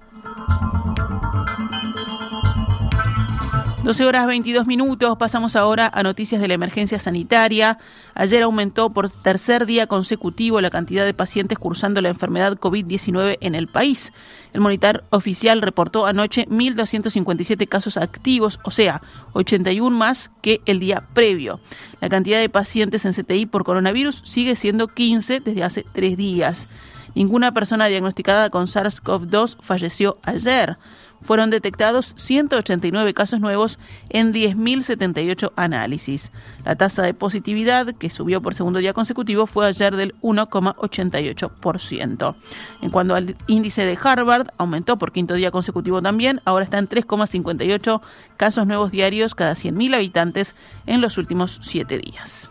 12 3.83 4.05
horas 4.05 4.27
22 4.27 4.65
minutos, 4.65 5.17
pasamos 5.17 5.57
ahora 5.57 5.91
a 5.93 6.03
noticias 6.03 6.39
de 6.39 6.47
la 6.47 6.53
emergencia 6.53 6.99
sanitaria. 6.99 7.79
Ayer 8.15 8.41
aumentó 8.43 8.91
por 8.91 9.09
tercer 9.09 9.65
día 9.65 9.87
consecutivo 9.87 10.61
la 10.61 10.69
cantidad 10.69 11.03
de 11.03 11.13
pacientes 11.13 11.59
cursando 11.59 11.99
la 11.99 12.07
enfermedad 12.07 12.57
COVID-19 12.57 13.39
en 13.41 13.55
el 13.55 13.67
país. 13.67 14.13
El 14.53 14.61
monitor 14.61 15.03
oficial 15.09 15.61
reportó 15.61 16.05
anoche 16.05 16.47
1.257 16.47 17.67
casos 17.67 17.97
activos, 17.97 18.61
o 18.63 18.71
sea, 18.71 19.01
81 19.33 19.89
más 19.93 20.31
que 20.41 20.61
el 20.65 20.79
día 20.79 21.03
previo. 21.13 21.59
La 21.99 22.07
cantidad 22.07 22.39
de 22.39 22.47
pacientes 22.47 23.03
en 23.03 23.11
CTI 23.11 23.47
por 23.47 23.65
coronavirus 23.65 24.21
sigue 24.23 24.55
siendo 24.55 24.87
15 24.87 25.41
desde 25.41 25.61
hace 25.61 25.85
tres 25.91 26.15
días. 26.15 26.69
Ninguna 27.15 27.53
persona 27.53 27.87
diagnosticada 27.87 28.49
con 28.49 28.65
SARS-CoV-2 28.65 29.57
falleció 29.61 30.17
ayer. 30.23 30.77
fueron 31.21 31.49
detectados 31.49 32.13
189 32.17 33.13
casos 33.13 33.39
nuevos 33.39 33.79
en 34.09 34.33
10.078 34.33 35.53
análisis. 35.55 36.33
La 36.65 36.75
tasa 36.75 37.03
de 37.03 37.13
positividad, 37.13 37.95
que 37.95 38.09
subió 38.09 38.41
por 38.41 38.55
segundo 38.55 38.79
día 38.79 38.91
consecutivo, 38.91 39.47
fue 39.47 39.67
ayer 39.67 39.95
del 39.95 40.15
1,88%. 40.21 42.35
En 42.81 42.89
cuanto 42.89 43.15
al 43.15 43.37
índice 43.47 43.85
de 43.85 43.97
Harvard, 44.03 44.47
aumentó 44.57 44.97
por 44.97 45.13
quinto 45.13 45.35
día 45.35 45.51
consecutivo 45.51 46.01
también, 46.01 46.41
ahora 46.43 46.65
está 46.65 46.77
en 46.77 46.89
3,58 46.89 48.01
casos 48.35 48.67
nuevos 48.67 48.91
diarios 48.91 49.33
cada 49.33 49.53
100.000 49.53 49.95
habitantes 49.95 50.57
en 50.85 50.99
los 50.99 51.17
últimos 51.17 51.57
siete 51.61 51.99
días. 51.99 52.49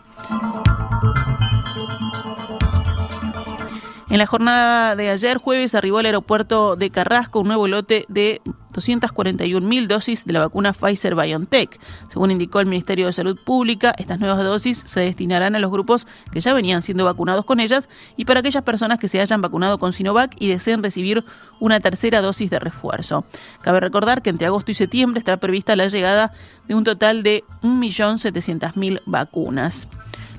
En 4.13 4.19
la 4.19 4.27
jornada 4.27 4.95
de 4.95 5.09
ayer, 5.09 5.39
jueves, 5.39 5.73
arribó 5.73 5.97
al 5.97 6.05
aeropuerto 6.05 6.75
de 6.75 6.91
Carrasco 6.91 7.39
un 7.39 7.47
nuevo 7.47 7.67
lote 7.67 8.05
de 8.09 8.41
241.000 8.71 9.87
dosis 9.87 10.25
de 10.25 10.33
la 10.33 10.39
vacuna 10.41 10.71
Pfizer 10.71 11.15
BioNTech. 11.15 11.79
Según 12.09 12.29
indicó 12.29 12.59
el 12.59 12.67
Ministerio 12.67 13.07
de 13.07 13.13
Salud 13.13 13.39
Pública, 13.43 13.91
estas 13.97 14.19
nuevas 14.19 14.37
dosis 14.37 14.83
se 14.85 14.99
destinarán 14.99 15.55
a 15.55 15.59
los 15.59 15.71
grupos 15.71 16.05
que 16.31 16.41
ya 16.41 16.53
venían 16.53 16.83
siendo 16.83 17.05
vacunados 17.05 17.43
con 17.43 17.59
ellas 17.59 17.89
y 18.15 18.25
para 18.25 18.41
aquellas 18.41 18.61
personas 18.61 18.99
que 18.99 19.07
se 19.07 19.19
hayan 19.19 19.41
vacunado 19.41 19.79
con 19.79 19.93
Sinovac 19.93 20.35
y 20.37 20.47
deseen 20.47 20.83
recibir 20.83 21.25
una 21.59 21.79
tercera 21.79 22.21
dosis 22.21 22.51
de 22.51 22.59
refuerzo. 22.59 23.25
Cabe 23.63 23.79
recordar 23.79 24.21
que 24.21 24.29
entre 24.29 24.45
agosto 24.45 24.69
y 24.69 24.75
septiembre 24.75 25.17
está 25.17 25.37
prevista 25.37 25.75
la 25.75 25.87
llegada 25.87 26.33
de 26.67 26.75
un 26.75 26.83
total 26.83 27.23
de 27.23 27.43
1.700.000 27.63 29.01
vacunas. 29.07 29.87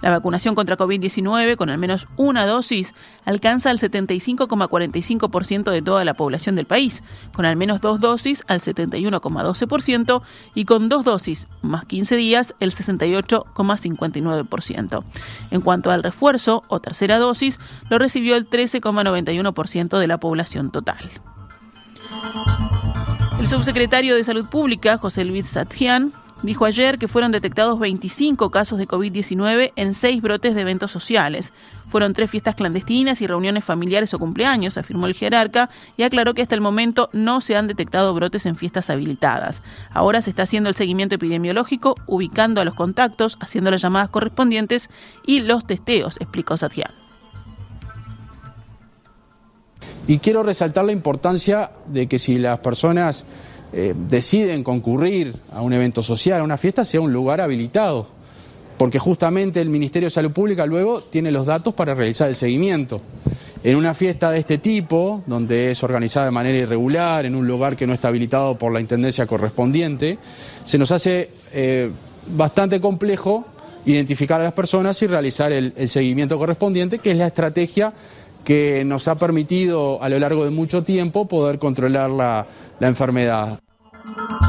La 0.05 0.11
vacunación 0.11 0.55
contra 0.55 0.77
COVID-19 0.77 1.57
con 1.57 1.71
al 1.71 1.79
menos 1.79 2.07
una 2.19 2.45
dosis 2.45 2.95
alcanza 3.25 3.71
el 3.71 3.79
75,45% 3.79 5.71
de 5.71 5.81
toda 5.81 6.05
la 6.05 6.13
población 6.13 6.57
del 6.57 6.67
país, 6.67 7.03
con 7.33 7.47
al 7.47 7.57
menos 7.57 7.81
dos 7.81 8.01
dosis 8.01 8.45
al 8.47 8.61
71,12% 8.61 10.21
y 10.55 10.67
con 10.67 10.91
dos 10.91 11.07
dosis 11.07 11.47
más 11.63 11.87
15 11.87 12.17
días 12.17 12.55
el 12.61 12.73
68,59%. 12.73 15.05
En 15.51 15.63
cuanto 15.63 15.91
al 15.91 16.03
refuerzo 16.03 16.65
o 16.69 16.81
tercera 16.81 17.19
dosis, 17.19 17.59
lo 17.89 17.99
recibió 17.99 18.37
el 18.37 18.47
13,91% 18.47 19.99
de 19.99 20.07
la 20.07 20.19
población 20.19 20.71
total. 20.71 21.09
El 23.39 23.47
subsecretario 23.47 24.17
de 24.17 24.25
Salud 24.25 24.47
Pública, 24.51 24.99
José 24.99 25.25
Luis 25.25 25.49
Satjian, 25.49 26.13
dijo 26.45 26.67
ayer 26.67 26.99
que 26.99 27.09
fueron 27.09 27.33
detectados 27.33 27.79
25 27.79 28.51
casos 28.51 28.79
de 28.79 28.87
COVID-19 28.87 29.73
en 29.77 29.95
seis 29.95 30.21
brotes 30.21 30.55
de 30.55 30.61
eventos 30.61 30.93
sociales. 30.93 31.53
Fueron 31.89 32.13
tres 32.13 32.31
fiestas 32.31 32.55
clandestinas 32.55 33.23
y 33.23 33.27
reuniones 33.27 33.65
familiares 33.65 34.13
o 34.13 34.19
cumpleaños, 34.19 34.77
afirmó 34.77 35.07
el 35.07 35.15
jerarca, 35.15 35.71
y 35.97 36.03
aclaró 36.03 36.35
que 36.35 36.43
hasta 36.43 36.55
el 36.55 36.61
momento 36.61 37.09
no 37.13 37.41
se 37.41 37.57
han 37.57 37.67
detectado 37.67 38.13
brotes 38.15 38.45
en 38.47 38.57
fiestas 38.57 38.91
habilitadas. 38.91 39.63
Ahora 39.91 40.21
se 40.21 40.31
está 40.31 40.43
haciendo 40.43 40.69
el 40.69 40.77
seguimiento 40.77 41.15
epidemiológico, 41.15 41.97
ubicando 42.07 42.61
a 42.61 42.65
los 42.65 42.75
contactos, 42.75 43.39
haciendo 43.41 43.71
las 43.71 43.81
llamadas 43.81 44.11
correspondientes 44.11 44.91
y 45.27 45.41
los 45.41 45.67
testeos, 45.67 46.17
explicó 46.21 46.57
Satya. 46.57 46.91
Y 50.07 50.19
quiero 50.19 50.43
resaltar 50.43 50.85
la 50.85 50.93
importancia 50.93 51.71
de 51.87 52.07
que 52.07 52.19
si 52.19 52.39
las 52.39 52.59
personas 52.59 53.25
eh, 53.77 53.93
deciden 54.09 54.63
concurrir 54.63 55.35
a 55.51 55.61
un 55.61 55.73
evento 55.73 56.01
social, 56.01 56.41
a 56.41 56.45
una 56.45 56.57
fiesta, 56.57 56.85
sea 56.85 57.01
un 57.01 57.13
lugar 57.13 57.41
habilitado, 57.41 58.07
porque 58.79 59.01
justamente 59.01 59.61
el 59.61 59.69
Ministerio 59.69 60.07
de 60.07 60.11
Salud 60.13 60.31
Pública 60.31 60.65
luego 60.65 61.01
tiene 61.01 61.33
los 61.33 61.45
datos 61.45 61.75
para 61.75 61.93
realizar 61.93 62.29
el 62.29 62.37
seguimiento. 62.37 63.01
En 63.65 63.75
una 63.75 63.93
fiesta 63.93 64.31
de 64.31 64.39
este 64.39 64.59
tipo, 64.59 65.25
donde 65.27 65.73
es 65.73 65.83
organizada 65.83 66.27
de 66.27 66.31
manera 66.31 66.57
irregular, 66.57 67.27
en 67.27 67.35
un 67.35 67.49
lugar 67.49 67.75
que 67.75 67.85
no 67.85 67.95
está 67.95 68.09
habilitado 68.09 68.57
por 68.57 68.73
la 68.73 68.81
Intendencia 68.81 69.27
correspondiente, 69.27 70.19
se 70.65 70.79
nos 70.79 70.93
hace 70.93 71.31
eh, 71.53 71.91
bastante 72.29 72.81
complejo 72.81 73.45
identificar 73.87 74.41
a 74.41 74.45
las 74.45 74.53
personas 74.53 75.03
y 75.03 75.09
realizar 75.09 75.51
el, 75.51 75.89
seguimiento 75.89 76.39
correspondiente, 76.39 77.01
que 77.01 77.11
es 77.11 77.17
la 77.17 77.27
estrategia 77.27 77.93
que 78.45 78.85
nos 78.85 79.09
ha 79.09 79.17
permitido 79.17 80.01
a 80.01 80.09
lo 80.09 80.21
largo 80.21 80.45
de 80.45 80.51
mucho 80.51 80.85
tiempo 80.85 81.27
poder 81.27 81.59
controlar 81.59 82.11
la 82.11 82.47
enfermedad. 82.81 83.64
Thank 84.05 84.19
you. 84.19 84.44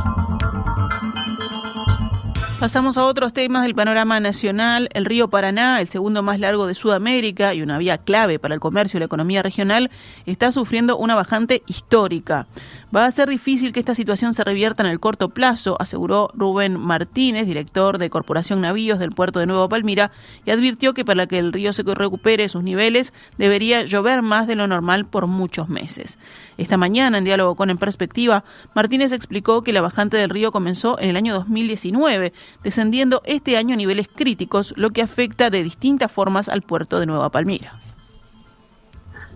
Pasamos 2.65 2.97
a 2.97 3.05
otros 3.05 3.31
temas 3.31 3.61
del 3.61 3.75
panorama 3.75 4.19
nacional. 4.19 4.89
El 4.95 5.05
río 5.05 5.27
Paraná, 5.27 5.79
el 5.81 5.87
segundo 5.87 6.23
más 6.23 6.39
largo 6.39 6.65
de 6.65 6.73
Sudamérica 6.73 7.53
y 7.53 7.61
una 7.61 7.77
vía 7.77 7.99
clave 7.99 8.39
para 8.39 8.55
el 8.55 8.59
comercio 8.59 8.97
y 8.97 9.01
la 9.01 9.05
economía 9.05 9.43
regional, 9.43 9.91
está 10.25 10.51
sufriendo 10.51 10.97
una 10.97 11.13
bajante 11.13 11.61
histórica. 11.67 12.47
Va 12.95 13.05
a 13.05 13.11
ser 13.11 13.29
difícil 13.29 13.71
que 13.71 13.81
esta 13.81 13.93
situación 13.93 14.33
se 14.33 14.43
revierta 14.43 14.81
en 14.81 14.89
el 14.89 14.99
corto 14.99 15.29
plazo, 15.29 15.75
aseguró 15.79 16.31
Rubén 16.33 16.79
Martínez, 16.79 17.45
director 17.45 17.99
de 17.99 18.09
Corporación 18.09 18.61
Navíos 18.61 18.97
del 18.97 19.11
puerto 19.11 19.39
de 19.39 19.45
Nueva 19.45 19.69
Palmira, 19.69 20.11
y 20.45 20.51
advirtió 20.51 20.95
que 20.95 21.05
para 21.05 21.27
que 21.27 21.37
el 21.37 21.53
río 21.53 21.71
se 21.71 21.83
recupere 21.83 22.49
sus 22.49 22.63
niveles 22.63 23.13
debería 23.37 23.83
llover 23.83 24.21
más 24.21 24.47
de 24.47 24.55
lo 24.55 24.65
normal 24.65 25.05
por 25.05 25.27
muchos 25.27 25.69
meses. 25.69 26.17
Esta 26.57 26.77
mañana, 26.77 27.17
en 27.17 27.25
diálogo 27.25 27.55
con 27.55 27.69
En 27.69 27.77
Perspectiva, 27.77 28.45
Martínez 28.73 29.11
explicó 29.11 29.61
que 29.61 29.73
la 29.73 29.81
bajante 29.81 30.15
del 30.15 30.29
río 30.29 30.53
comenzó 30.53 30.97
en 30.97 31.09
el 31.09 31.17
año 31.17 31.33
2019, 31.33 32.31
descendiendo 32.63 33.21
este 33.25 33.57
año 33.57 33.73
a 33.73 33.77
niveles 33.77 34.07
críticos, 34.07 34.73
lo 34.77 34.91
que 34.91 35.01
afecta 35.01 35.49
de 35.49 35.63
distintas 35.63 36.11
formas 36.11 36.49
al 36.49 36.61
puerto 36.61 36.99
de 36.99 37.05
Nueva 37.05 37.29
Palmira. 37.29 37.79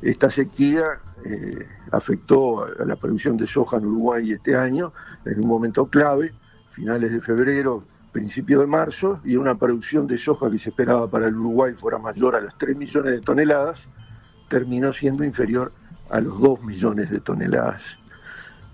Esta 0.02 0.30
sequía 0.30 1.00
eh, 1.26 1.68
afectó 1.92 2.64
a 2.64 2.86
la 2.86 2.96
producción 2.96 3.36
de 3.38 3.46
soja 3.46 3.78
en 3.78 3.86
Uruguay 3.86 4.32
este 4.32 4.56
año, 4.56 4.94
en 5.26 5.42
un 5.42 5.48
momento 5.48 5.88
clave, 5.88 6.34
finales 6.72 7.12
de 7.12 7.20
febrero, 7.20 7.84
principio 8.12 8.62
de 8.62 8.68
marzo, 8.68 9.20
y 9.26 9.36
una 9.36 9.56
producción 9.56 10.08
de 10.08 10.18
soja 10.18 10.50
que 10.50 10.58
se 10.58 10.70
esperaba 10.70 11.10
para 11.10 11.28
el 11.28 11.36
Uruguay 11.36 11.74
fuera 11.74 11.98
mayor 11.98 12.36
a 12.36 12.42
las 12.42 12.58
3 12.58 12.78
millones 12.78 13.14
de 13.14 13.22
toneladas, 13.22 13.88
terminó 14.48 14.94
siendo 14.94 15.24
inferior 15.24 15.74
a 16.10 16.22
los 16.22 16.40
2 16.40 16.64
millones 16.64 17.10
de 17.10 17.20
toneladas. 17.20 17.99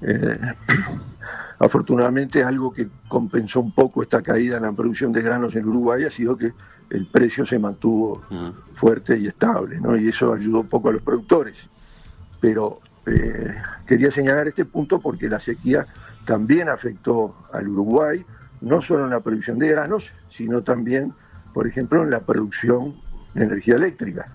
Eh, 0.08 0.38
afortunadamente 1.60 2.44
algo 2.44 2.72
que 2.72 2.88
compensó 3.08 3.62
un 3.62 3.72
poco 3.72 4.04
esta 4.04 4.22
caída 4.22 4.58
en 4.58 4.64
la 4.64 4.72
producción 4.72 5.12
de 5.12 5.22
granos 5.22 5.56
en 5.56 5.66
Uruguay 5.66 6.04
ha 6.04 6.12
sido 6.12 6.38
que 6.38 6.54
el 6.92 7.08
precio 7.08 7.44
se 7.44 7.58
mantuvo 7.58 8.22
mm. 8.30 8.76
fuerte 8.76 9.18
y 9.18 9.28
estable, 9.28 9.80
¿no? 9.80 9.98
y 9.98 10.10
eso 10.10 10.32
ayudó 10.32 10.60
un 10.60 10.68
poco 10.68 10.90
a 10.90 10.94
los 10.94 11.02
productores. 11.02 11.68
Pero 12.40 12.80
eh, 13.08 13.56
quería 13.88 14.12
señalar 14.12 14.48
este 14.48 14.66
punto 14.66 15.00
porque 15.00 15.28
la 15.28 15.40
sequía 15.40 15.88
también 16.26 16.70
afectó 16.70 17.36
al 17.52 17.68
Uruguay, 17.68 18.24
no 18.62 18.82
solo 18.82 19.06
en 19.06 19.12
la 19.12 19.22
producción 19.22 19.58
de 19.58 19.70
granos, 19.70 20.14
sino 20.30 20.62
también, 20.62 21.14
por 21.54 21.66
ejemplo, 21.66 22.04
en 22.04 22.12
la 22.12 22.20
producción 22.20 22.96
de 23.34 23.46
energía 23.46 23.76
eléctrica, 23.76 24.28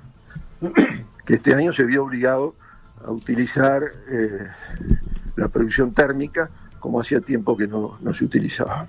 que 1.27 1.35
este 1.35 1.55
año 1.55 1.71
se 1.71 1.85
vio 1.85 2.05
obligado 2.05 2.57
a 3.05 3.12
utilizar 3.12 3.83
eh, 4.09 4.49
la 5.37 5.49
producción 5.49 5.93
térmica 5.93 6.51
como 6.81 7.01
hacía 7.01 7.21
tiempo 7.21 7.57
que 7.57 7.69
no, 7.69 7.99
se 8.13 8.25
utilizaba. 8.25 8.89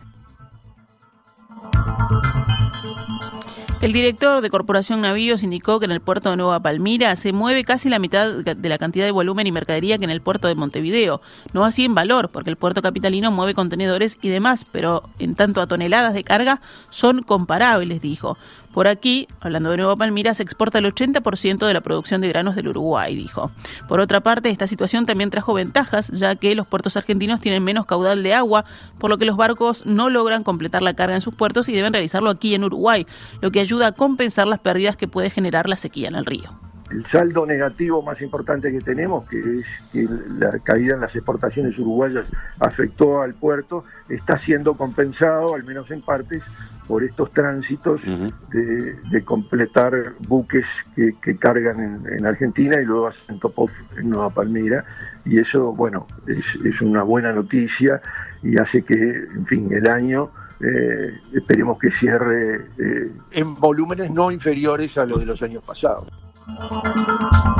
El 3.82 3.94
director 3.94 4.42
de 4.42 4.50
Corporación 4.52 5.02
Navíos 5.02 5.42
indicó 5.42 5.80
que 5.80 5.86
en 5.86 5.92
el 5.92 6.02
puerto 6.02 6.30
de 6.30 6.38
Nueva 6.38 6.60
Palmira 6.60 7.16
se 7.16 7.34
mueve 7.34 7.64
casi 7.64 7.90
la 7.90 7.98
mitad 7.98 8.32
de 8.32 8.70
la 8.70 8.78
cantidad 8.78 9.06
de 9.06 9.12
volumen 9.12 9.48
y 9.48 9.52
mercadería 9.52 9.98
que 9.98 10.04
en 10.04 10.12
el 10.12 10.22
puerto 10.22 10.48
de 10.48 10.54
Montevideo. 10.54 11.20
No 11.54 11.66
así 11.66 11.86
en 11.86 11.96
valor, 11.96 12.30
porque 12.30 12.52
el 12.52 12.58
puerto 12.58 12.84
capitalino 12.84 13.32
mueve 13.32 13.56
contenedores 13.56 14.20
y 14.22 14.30
demás, 14.30 14.66
pero 14.72 15.10
en 15.18 15.34
tanto 15.34 15.62
a 15.62 15.68
toneladas 15.68 16.14
de 16.14 16.24
carga 16.24 16.62
son 16.92 17.24
comparables, 17.24 18.02
dijo. 18.02 18.38
Por 18.74 18.88
aquí, 18.88 19.28
hablando 19.42 19.70
de 19.70 19.78
Nueva 19.78 19.96
Palmira, 19.96 20.34
se 20.34 20.44
exporta 20.44 20.80
el 20.80 20.86
80% 20.86 21.68
de 21.68 21.74
la 21.74 21.82
producción 21.82 22.22
de 22.22 22.30
granos 22.30 22.56
del 22.56 22.70
Uruguay, 22.70 23.16
dijo. 23.16 23.52
Por 23.88 24.00
otra 24.00 24.22
parte, 24.22 24.50
esta 24.50 24.68
situación 24.68 25.06
también 25.06 25.30
trajo 25.30 25.54
ventajas, 25.54 26.08
ya 26.08 26.36
que 26.36 26.56
los 26.56 26.68
puertos 26.68 26.96
argentinos 26.96 27.42
tienen 27.42 27.64
menos 27.64 27.86
caudal 27.86 28.24
de 28.24 28.34
agua, 28.34 28.66
por 28.98 29.10
lo 29.10 29.18
que 29.18 29.26
los 29.26 29.36
barcos 29.36 29.86
no 29.86 30.10
logran 30.10 30.44
completar 30.44 30.82
la 30.82 30.94
carga 30.94 31.16
en 31.16 31.22
sus 31.22 31.36
puertos 31.36 31.68
y 31.70 31.74
deben 31.74 31.94
realizarlo 31.94 32.30
aquí 32.30 32.56
en 32.56 32.64
Uruguay, 32.64 33.06
lo 33.42 33.52
que 33.52 33.60
ayuda 33.60 33.88
a 33.88 33.92
compensar 33.92 34.48
las 34.48 34.60
pérdidas 34.60 34.96
que 34.96 35.08
puede 35.08 35.30
generar 35.30 35.68
la 35.68 35.78
sequía 35.78 36.08
en 36.08 36.16
el 36.16 36.26
río 36.26 36.71
el 36.92 37.06
saldo 37.06 37.46
negativo 37.46 38.02
más 38.02 38.22
importante 38.22 38.72
que 38.72 38.82
tenemos, 38.82 39.28
que 39.28 39.60
es 39.60 39.68
que 39.92 40.08
la 40.38 40.60
caída 40.60 40.96
en 40.96 41.02
las 41.02 41.16
exportaciones 41.16 41.78
uruguayas 41.80 42.26
afectó 42.60 43.22
al 43.22 43.34
puerto, 43.34 43.86
está 44.10 44.38
siendo 44.38 44.76
compensado, 44.76 45.56
al 45.56 45.64
menos 45.64 45.90
en 45.92 46.02
partes, 46.02 46.44
por 46.88 47.06
estos 47.06 47.32
tránsitos 47.32 48.02
de, 48.04 49.24
completar 49.24 50.14
buques 50.28 50.68
que, 50.96 51.38
cargan 51.38 52.06
en, 52.06 52.26
Argentina 52.26 52.82
y 52.82 52.86
luego 52.86 53.08
hacen 53.08 53.40
top 53.40 53.70
en 53.98 54.10
Nueva 54.10 54.30
Palmira. 54.30 54.84
Y 55.24 55.40
eso, 55.40 55.72
bueno, 55.72 56.06
es, 56.28 56.82
una 56.82 57.04
buena 57.04 57.32
noticia 57.32 58.02
y 58.44 58.58
hace 58.58 58.84
que, 58.84 58.96
en 58.96 59.46
fin, 59.46 59.70
el 59.72 59.88
año 59.88 60.32
eh, 60.60 61.18
esperemos 61.34 61.80
que 61.80 61.92
cierre 61.92 62.68
eh, 62.78 63.12
en 63.32 63.56
volúmenes 63.56 64.12
no 64.12 64.30
inferiores 64.30 64.98
a 64.98 65.06
los 65.06 65.22
de 65.22 65.26
los 65.28 65.42
años 65.42 65.64
pasados. 65.64 66.08
Música 66.48 67.51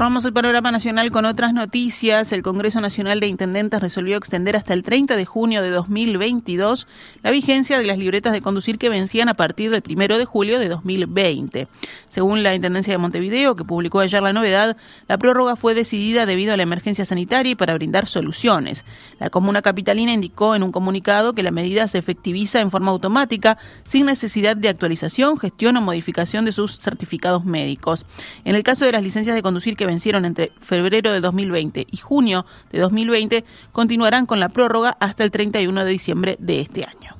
Cerramos 0.00 0.24
el 0.24 0.32
panorama 0.32 0.72
nacional 0.72 1.10
con 1.10 1.26
otras 1.26 1.52
noticias. 1.52 2.32
El 2.32 2.40
Congreso 2.40 2.80
Nacional 2.80 3.20
de 3.20 3.26
Intendentes 3.26 3.80
resolvió 3.80 4.16
extender 4.16 4.56
hasta 4.56 4.72
el 4.72 4.82
30 4.82 5.14
de 5.14 5.26
junio 5.26 5.60
de 5.60 5.68
2022 5.68 6.86
la 7.22 7.30
vigencia 7.30 7.78
de 7.78 7.84
las 7.84 7.98
libretas 7.98 8.32
de 8.32 8.40
conducir 8.40 8.78
que 8.78 8.88
vencían 8.88 9.28
a 9.28 9.34
partir 9.34 9.70
del 9.70 9.82
1 9.86 10.16
de 10.16 10.24
julio 10.24 10.58
de 10.58 10.70
2020. 10.70 11.68
Según 12.08 12.42
la 12.42 12.54
Intendencia 12.54 12.94
de 12.94 12.96
Montevideo, 12.96 13.56
que 13.56 13.64
publicó 13.64 14.00
ayer 14.00 14.22
la 14.22 14.32
novedad, 14.32 14.78
la 15.06 15.18
prórroga 15.18 15.54
fue 15.54 15.74
decidida 15.74 16.24
debido 16.24 16.54
a 16.54 16.56
la 16.56 16.62
emergencia 16.62 17.04
sanitaria 17.04 17.52
y 17.52 17.54
para 17.54 17.74
brindar 17.74 18.08
soluciones. 18.08 18.86
La 19.18 19.28
comuna 19.28 19.60
capitalina 19.60 20.14
indicó 20.14 20.54
en 20.54 20.62
un 20.62 20.72
comunicado 20.72 21.34
que 21.34 21.42
la 21.42 21.50
medida 21.50 21.86
se 21.88 21.98
efectiviza 21.98 22.60
en 22.60 22.70
forma 22.70 22.90
automática, 22.90 23.58
sin 23.84 24.06
necesidad 24.06 24.56
de 24.56 24.70
actualización, 24.70 25.38
gestión 25.38 25.76
o 25.76 25.82
modificación 25.82 26.46
de 26.46 26.52
sus 26.52 26.78
certificados 26.78 27.44
médicos. 27.44 28.06
En 28.46 28.54
el 28.54 28.62
caso 28.62 28.86
de 28.86 28.92
las 28.92 29.02
licencias 29.02 29.36
de 29.36 29.42
conducir 29.42 29.76
que 29.76 29.89
vencieron 29.90 30.24
entre 30.24 30.52
febrero 30.60 31.12
de 31.12 31.20
2020 31.20 31.86
y 31.90 31.96
junio 31.96 32.46
de 32.70 32.78
2020 32.78 33.44
continuarán 33.72 34.24
con 34.24 34.38
la 34.40 34.48
prórroga 34.48 34.96
hasta 35.00 35.24
el 35.24 35.30
31 35.30 35.84
de 35.84 35.90
diciembre 35.90 36.36
de 36.38 36.60
este 36.60 36.84
año. 36.84 37.16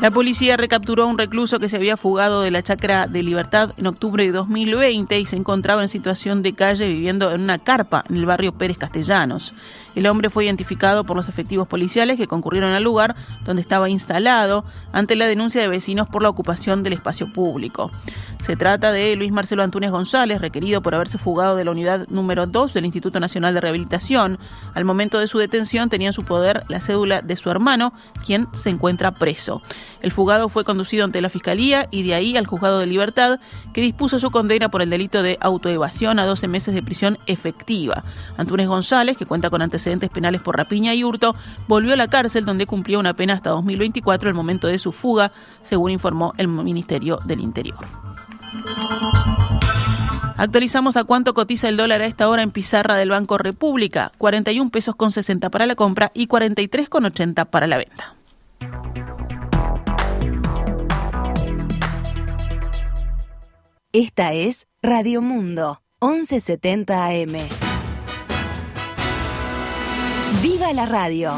La 0.00 0.10
policía 0.10 0.56
recapturó 0.56 1.04
a 1.04 1.06
un 1.06 1.18
recluso 1.18 1.58
que 1.58 1.68
se 1.68 1.76
había 1.76 1.96
fugado 1.96 2.42
de 2.42 2.50
la 2.50 2.62
chacra 2.62 3.06
de 3.06 3.22
Libertad 3.22 3.72
en 3.78 3.86
octubre 3.86 4.24
de 4.24 4.30
2020 4.30 5.18
y 5.18 5.26
se 5.26 5.36
encontraba 5.36 5.82
en 5.82 5.88
situación 5.88 6.42
de 6.42 6.52
calle 6.52 6.86
viviendo 6.86 7.32
en 7.32 7.40
una 7.40 7.58
carpa 7.58 8.04
en 8.08 8.16
el 8.16 8.26
barrio 8.26 8.52
Pérez 8.52 8.76
Castellanos. 8.76 9.54
El 9.96 10.06
hombre 10.06 10.28
fue 10.30 10.44
identificado 10.44 11.04
por 11.04 11.16
los 11.16 11.28
efectivos 11.28 11.66
policiales 11.66 12.18
que 12.18 12.26
concurrieron 12.28 12.72
al 12.72 12.84
lugar 12.84 13.16
donde 13.44 13.62
estaba 13.62 13.88
instalado 13.88 14.64
ante 14.92 15.16
la 15.16 15.26
denuncia 15.26 15.60
de 15.62 15.68
vecinos 15.68 16.06
por 16.06 16.22
la 16.22 16.28
ocupación 16.28 16.82
del 16.82 16.92
espacio 16.92 17.32
público. 17.32 17.90
Se 18.46 18.54
trata 18.54 18.92
de 18.92 19.16
Luis 19.16 19.32
Marcelo 19.32 19.64
Antunes 19.64 19.90
González, 19.90 20.40
requerido 20.40 20.80
por 20.80 20.94
haberse 20.94 21.18
fugado 21.18 21.56
de 21.56 21.64
la 21.64 21.72
unidad 21.72 22.06
número 22.10 22.46
2 22.46 22.74
del 22.74 22.84
Instituto 22.84 23.18
Nacional 23.18 23.54
de 23.54 23.60
Rehabilitación. 23.60 24.38
Al 24.72 24.84
momento 24.84 25.18
de 25.18 25.26
su 25.26 25.38
detención 25.38 25.88
tenía 25.88 26.10
en 26.10 26.12
su 26.12 26.24
poder 26.24 26.62
la 26.68 26.80
cédula 26.80 27.22
de 27.22 27.36
su 27.36 27.50
hermano, 27.50 27.92
quien 28.24 28.46
se 28.52 28.70
encuentra 28.70 29.10
preso. 29.10 29.62
El 30.00 30.12
fugado 30.12 30.48
fue 30.48 30.62
conducido 30.62 31.04
ante 31.04 31.20
la 31.20 31.28
Fiscalía 31.28 31.88
y 31.90 32.04
de 32.04 32.14
ahí 32.14 32.36
al 32.36 32.46
Juzgado 32.46 32.78
de 32.78 32.86
Libertad, 32.86 33.40
que 33.74 33.80
dispuso 33.80 34.20
su 34.20 34.30
condena 34.30 34.68
por 34.68 34.80
el 34.80 34.90
delito 34.90 35.24
de 35.24 35.38
autoevasión 35.40 36.20
a 36.20 36.24
12 36.24 36.46
meses 36.46 36.72
de 36.72 36.84
prisión 36.84 37.18
efectiva. 37.26 38.04
Antunes 38.36 38.68
González, 38.68 39.16
que 39.16 39.26
cuenta 39.26 39.50
con 39.50 39.60
antecedentes 39.60 40.08
penales 40.08 40.40
por 40.40 40.56
rapiña 40.56 40.94
y 40.94 41.02
hurto, 41.02 41.34
volvió 41.66 41.94
a 41.94 41.96
la 41.96 42.06
cárcel 42.06 42.44
donde 42.44 42.66
cumplió 42.66 43.00
una 43.00 43.14
pena 43.14 43.34
hasta 43.34 43.50
2024, 43.50 44.28
el 44.28 44.36
momento 44.36 44.68
de 44.68 44.78
su 44.78 44.92
fuga, 44.92 45.32
según 45.62 45.90
informó 45.90 46.32
el 46.36 46.46
Ministerio 46.46 47.18
del 47.24 47.40
Interior. 47.40 48.05
Actualizamos 50.38 50.96
a 50.96 51.04
cuánto 51.04 51.32
cotiza 51.32 51.68
el 51.68 51.78
dólar 51.78 52.02
a 52.02 52.06
esta 52.06 52.28
hora 52.28 52.42
en 52.42 52.50
pizarra 52.50 52.96
del 52.96 53.08
Banco 53.08 53.38
República, 53.38 54.12
41 54.18 54.70
pesos 54.70 54.94
con 54.94 55.10
60 55.10 55.50
para 55.50 55.64
la 55.64 55.74
compra 55.76 56.12
y 56.14 56.26
43 56.26 56.88
con 56.90 57.06
80 57.06 57.46
para 57.46 57.66
la 57.66 57.78
venta. 57.78 58.14
Esta 63.92 64.34
es 64.34 64.66
Radio 64.82 65.22
Mundo, 65.22 65.80
1170 66.02 67.06
AM. 67.06 67.32
¡Viva 70.42 70.72
la 70.74 70.84
radio! 70.84 71.32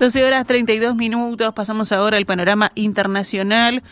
12 0.00 0.24
horas 0.24 0.46
32 0.46 0.96
minutos, 0.96 1.52
pasamos 1.52 1.92
ahora 1.92 2.16
al 2.16 2.24
panorama 2.24 2.72
internacional. 2.74 3.82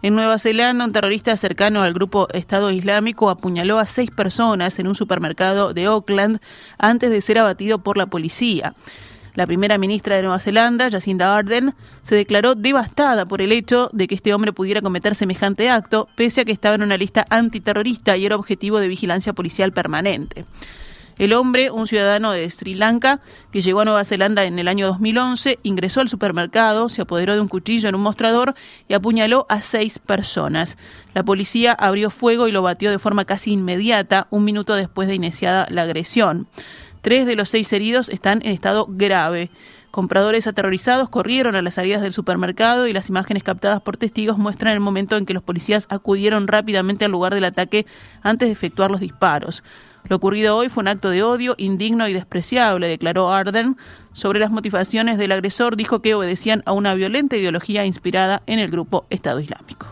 En 0.00 0.14
Nueva 0.14 0.38
Zelanda, 0.38 0.84
un 0.84 0.92
terrorista 0.92 1.36
cercano 1.36 1.82
al 1.82 1.92
grupo 1.92 2.28
Estado 2.32 2.70
Islámico 2.70 3.30
apuñaló 3.30 3.80
a 3.80 3.86
seis 3.86 4.12
personas 4.12 4.78
en 4.78 4.86
un 4.86 4.94
supermercado 4.94 5.74
de 5.74 5.86
Auckland 5.86 6.38
antes 6.78 7.10
de 7.10 7.20
ser 7.20 7.40
abatido 7.40 7.80
por 7.80 7.96
la 7.96 8.06
policía. 8.06 8.74
La 9.34 9.44
primera 9.44 9.76
ministra 9.76 10.14
de 10.14 10.22
Nueva 10.22 10.38
Zelanda, 10.38 10.88
Jacinda 10.88 11.36
Ardern, 11.36 11.74
se 12.02 12.14
declaró 12.14 12.54
devastada 12.54 13.26
por 13.26 13.42
el 13.42 13.50
hecho 13.50 13.90
de 13.92 14.06
que 14.06 14.14
este 14.14 14.34
hombre 14.34 14.52
pudiera 14.52 14.82
cometer 14.82 15.16
semejante 15.16 15.68
acto, 15.68 16.08
pese 16.14 16.42
a 16.42 16.44
que 16.44 16.52
estaba 16.52 16.76
en 16.76 16.84
una 16.84 16.96
lista 16.96 17.26
antiterrorista 17.28 18.16
y 18.16 18.24
era 18.24 18.36
objetivo 18.36 18.78
de 18.78 18.86
vigilancia 18.86 19.32
policial 19.32 19.72
permanente. 19.72 20.44
El 21.18 21.32
hombre, 21.32 21.70
un 21.70 21.86
ciudadano 21.86 22.32
de 22.32 22.48
Sri 22.50 22.74
Lanka, 22.74 23.20
que 23.50 23.62
llegó 23.62 23.80
a 23.80 23.84
Nueva 23.86 24.04
Zelanda 24.04 24.44
en 24.44 24.58
el 24.58 24.68
año 24.68 24.86
2011, 24.86 25.58
ingresó 25.62 26.00
al 26.00 26.10
supermercado, 26.10 26.90
se 26.90 27.00
apoderó 27.00 27.32
de 27.32 27.40
un 27.40 27.48
cuchillo 27.48 27.88
en 27.88 27.94
un 27.94 28.02
mostrador 28.02 28.54
y 28.86 28.92
apuñaló 28.92 29.46
a 29.48 29.62
seis 29.62 29.98
personas. 29.98 30.76
La 31.14 31.22
policía 31.22 31.72
abrió 31.72 32.10
fuego 32.10 32.48
y 32.48 32.52
lo 32.52 32.60
batió 32.60 32.90
de 32.90 32.98
forma 32.98 33.24
casi 33.24 33.52
inmediata, 33.52 34.26
un 34.28 34.44
minuto 34.44 34.74
después 34.74 35.08
de 35.08 35.14
iniciada 35.14 35.66
la 35.70 35.82
agresión. 35.82 36.48
Tres 37.00 37.24
de 37.24 37.36
los 37.36 37.48
seis 37.48 37.72
heridos 37.72 38.10
están 38.10 38.42
en 38.42 38.52
estado 38.52 38.86
grave. 38.86 39.50
Compradores 39.90 40.46
aterrorizados 40.46 41.08
corrieron 41.08 41.56
a 41.56 41.62
las 41.62 41.74
salidas 41.74 42.02
del 42.02 42.12
supermercado 42.12 42.86
y 42.86 42.92
las 42.92 43.08
imágenes 43.08 43.42
captadas 43.42 43.80
por 43.80 43.96
testigos 43.96 44.36
muestran 44.36 44.74
el 44.74 44.80
momento 44.80 45.16
en 45.16 45.24
que 45.24 45.32
los 45.32 45.42
policías 45.42 45.86
acudieron 45.88 46.46
rápidamente 46.46 47.06
al 47.06 47.12
lugar 47.12 47.32
del 47.32 47.44
ataque 47.44 47.86
antes 48.20 48.48
de 48.48 48.52
efectuar 48.52 48.90
los 48.90 49.00
disparos. 49.00 49.62
Lo 50.08 50.16
ocurrido 50.16 50.56
hoy 50.56 50.68
fue 50.68 50.82
un 50.82 50.88
acto 50.88 51.10
de 51.10 51.22
odio 51.22 51.54
indigno 51.58 52.06
y 52.08 52.12
despreciable, 52.12 52.88
declaró 52.88 53.32
Arden. 53.32 53.76
Sobre 54.12 54.38
las 54.38 54.50
motivaciones 54.50 55.18
del 55.18 55.32
agresor 55.32 55.76
dijo 55.76 56.00
que 56.00 56.14
obedecían 56.14 56.62
a 56.64 56.72
una 56.72 56.94
violenta 56.94 57.36
ideología 57.36 57.84
inspirada 57.84 58.42
en 58.46 58.58
el 58.58 58.70
grupo 58.70 59.06
Estado 59.10 59.40
Islámico. 59.40 59.86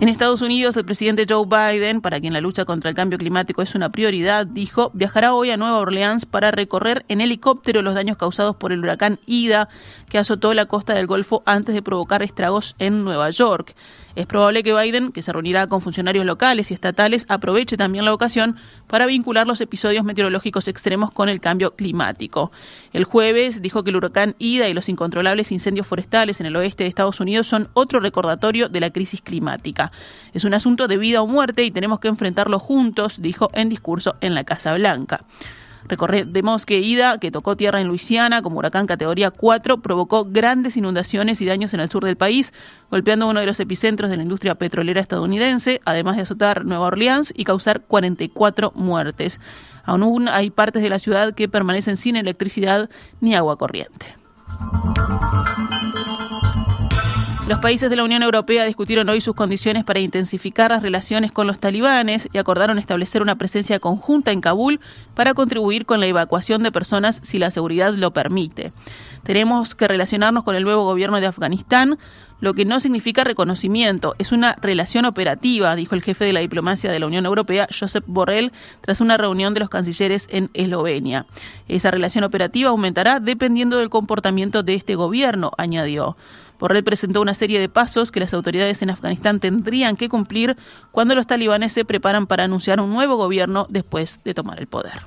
En 0.00 0.08
Estados 0.08 0.42
Unidos, 0.42 0.76
el 0.76 0.84
presidente 0.84 1.26
Joe 1.28 1.44
Biden, 1.44 2.00
para 2.00 2.20
quien 2.20 2.32
la 2.32 2.40
lucha 2.40 2.64
contra 2.64 2.88
el 2.88 2.94
cambio 2.94 3.18
climático 3.18 3.62
es 3.62 3.74
una 3.74 3.90
prioridad, 3.90 4.46
dijo, 4.46 4.92
viajará 4.94 5.34
hoy 5.34 5.50
a 5.50 5.56
Nueva 5.56 5.78
Orleans 5.78 6.24
para 6.24 6.52
recorrer 6.52 7.04
en 7.08 7.20
helicóptero 7.20 7.82
los 7.82 7.96
daños 7.96 8.16
causados 8.16 8.54
por 8.54 8.70
el 8.70 8.78
huracán 8.78 9.18
Ida, 9.26 9.68
que 10.08 10.18
azotó 10.18 10.54
la 10.54 10.66
costa 10.66 10.94
del 10.94 11.08
Golfo 11.08 11.42
antes 11.46 11.74
de 11.74 11.82
provocar 11.82 12.22
estragos 12.22 12.76
en 12.78 13.02
Nueva 13.02 13.30
York. 13.30 13.74
Es 14.18 14.26
probable 14.26 14.64
que 14.64 14.74
Biden, 14.74 15.12
que 15.12 15.22
se 15.22 15.32
reunirá 15.32 15.68
con 15.68 15.80
funcionarios 15.80 16.26
locales 16.26 16.72
y 16.72 16.74
estatales, 16.74 17.24
aproveche 17.28 17.76
también 17.76 18.04
la 18.04 18.12
ocasión 18.12 18.56
para 18.88 19.06
vincular 19.06 19.46
los 19.46 19.60
episodios 19.60 20.04
meteorológicos 20.04 20.66
extremos 20.66 21.12
con 21.12 21.28
el 21.28 21.38
cambio 21.38 21.76
climático. 21.76 22.50
El 22.92 23.04
jueves 23.04 23.62
dijo 23.62 23.84
que 23.84 23.90
el 23.90 23.96
huracán 23.96 24.34
Ida 24.40 24.66
y 24.66 24.74
los 24.74 24.88
incontrolables 24.88 25.52
incendios 25.52 25.86
forestales 25.86 26.40
en 26.40 26.46
el 26.46 26.56
oeste 26.56 26.82
de 26.82 26.88
Estados 26.88 27.20
Unidos 27.20 27.46
son 27.46 27.68
otro 27.74 28.00
recordatorio 28.00 28.68
de 28.68 28.80
la 28.80 28.90
crisis 28.90 29.22
climática. 29.22 29.92
Es 30.34 30.42
un 30.42 30.52
asunto 30.52 30.88
de 30.88 30.96
vida 30.96 31.22
o 31.22 31.28
muerte 31.28 31.62
y 31.62 31.70
tenemos 31.70 32.00
que 32.00 32.08
enfrentarlo 32.08 32.58
juntos, 32.58 33.22
dijo 33.22 33.50
en 33.52 33.68
discurso 33.68 34.16
en 34.20 34.34
la 34.34 34.42
Casa 34.42 34.74
Blanca. 34.74 35.20
Recordemos 35.88 36.66
que 36.66 36.80
Ida, 36.80 37.18
que 37.18 37.30
tocó 37.30 37.56
tierra 37.56 37.80
en 37.80 37.88
Luisiana 37.88 38.42
como 38.42 38.58
huracán 38.58 38.86
categoría 38.86 39.30
4, 39.30 39.78
provocó 39.78 40.26
grandes 40.26 40.76
inundaciones 40.76 41.40
y 41.40 41.46
daños 41.46 41.72
en 41.72 41.80
el 41.80 41.88
sur 41.88 42.04
del 42.04 42.16
país, 42.16 42.52
golpeando 42.90 43.26
uno 43.26 43.40
de 43.40 43.46
los 43.46 43.58
epicentros 43.58 44.10
de 44.10 44.18
la 44.18 44.22
industria 44.22 44.54
petrolera 44.56 45.00
estadounidense, 45.00 45.80
además 45.84 46.16
de 46.16 46.22
azotar 46.22 46.64
Nueva 46.64 46.86
Orleans 46.86 47.32
y 47.34 47.44
causar 47.44 47.80
44 47.82 48.72
muertes. 48.74 49.40
Aún 49.84 50.28
hay 50.28 50.50
partes 50.50 50.82
de 50.82 50.90
la 50.90 50.98
ciudad 50.98 51.34
que 51.34 51.48
permanecen 51.48 51.96
sin 51.96 52.16
electricidad 52.16 52.90
ni 53.20 53.34
agua 53.34 53.56
corriente. 53.56 54.16
Los 57.48 57.60
países 57.60 57.88
de 57.88 57.96
la 57.96 58.04
Unión 58.04 58.22
Europea 58.22 58.66
discutieron 58.66 59.08
hoy 59.08 59.22
sus 59.22 59.34
condiciones 59.34 59.82
para 59.82 60.00
intensificar 60.00 60.70
las 60.70 60.82
relaciones 60.82 61.32
con 61.32 61.46
los 61.46 61.58
talibanes 61.58 62.28
y 62.30 62.36
acordaron 62.36 62.78
establecer 62.78 63.22
una 63.22 63.36
presencia 63.36 63.78
conjunta 63.78 64.32
en 64.32 64.42
Kabul 64.42 64.80
para 65.14 65.32
contribuir 65.32 65.86
con 65.86 65.98
la 65.98 66.06
evacuación 66.06 66.62
de 66.62 66.70
personas 66.70 67.22
si 67.24 67.38
la 67.38 67.50
seguridad 67.50 67.94
lo 67.94 68.10
permite. 68.10 68.72
Tenemos 69.22 69.74
que 69.74 69.88
relacionarnos 69.88 70.44
con 70.44 70.56
el 70.56 70.62
nuevo 70.62 70.84
gobierno 70.84 71.22
de 71.22 71.26
Afganistán, 71.26 71.98
lo 72.40 72.52
que 72.52 72.66
no 72.66 72.80
significa 72.80 73.24
reconocimiento, 73.24 74.14
es 74.18 74.30
una 74.30 74.54
relación 74.60 75.06
operativa, 75.06 75.74
dijo 75.74 75.94
el 75.94 76.02
jefe 76.02 76.26
de 76.26 76.34
la 76.34 76.40
diplomacia 76.40 76.92
de 76.92 77.00
la 77.00 77.06
Unión 77.06 77.24
Europea, 77.24 77.66
Josep 77.76 78.04
Borrell, 78.06 78.52
tras 78.82 79.00
una 79.00 79.16
reunión 79.16 79.54
de 79.54 79.60
los 79.60 79.70
cancilleres 79.70 80.28
en 80.30 80.50
Eslovenia. 80.52 81.24
Esa 81.66 81.90
relación 81.90 82.24
operativa 82.24 82.70
aumentará 82.70 83.20
dependiendo 83.20 83.78
del 83.78 83.90
comportamiento 83.90 84.62
de 84.62 84.74
este 84.74 84.94
gobierno, 84.94 85.50
añadió. 85.56 86.14
Borrell 86.58 86.84
presentó 86.84 87.20
una 87.20 87.34
serie 87.34 87.60
de 87.60 87.68
pasos 87.68 88.10
que 88.10 88.20
las 88.20 88.34
autoridades 88.34 88.82
en 88.82 88.90
Afganistán 88.90 89.40
tendrían 89.40 89.96
que 89.96 90.08
cumplir 90.08 90.56
cuando 90.90 91.14
los 91.14 91.26
talibanes 91.26 91.72
se 91.72 91.84
preparan 91.84 92.26
para 92.26 92.44
anunciar 92.44 92.80
un 92.80 92.90
nuevo 92.90 93.16
gobierno 93.16 93.66
después 93.68 94.22
de 94.24 94.34
tomar 94.34 94.60
el 94.60 94.66
poder. 94.66 95.00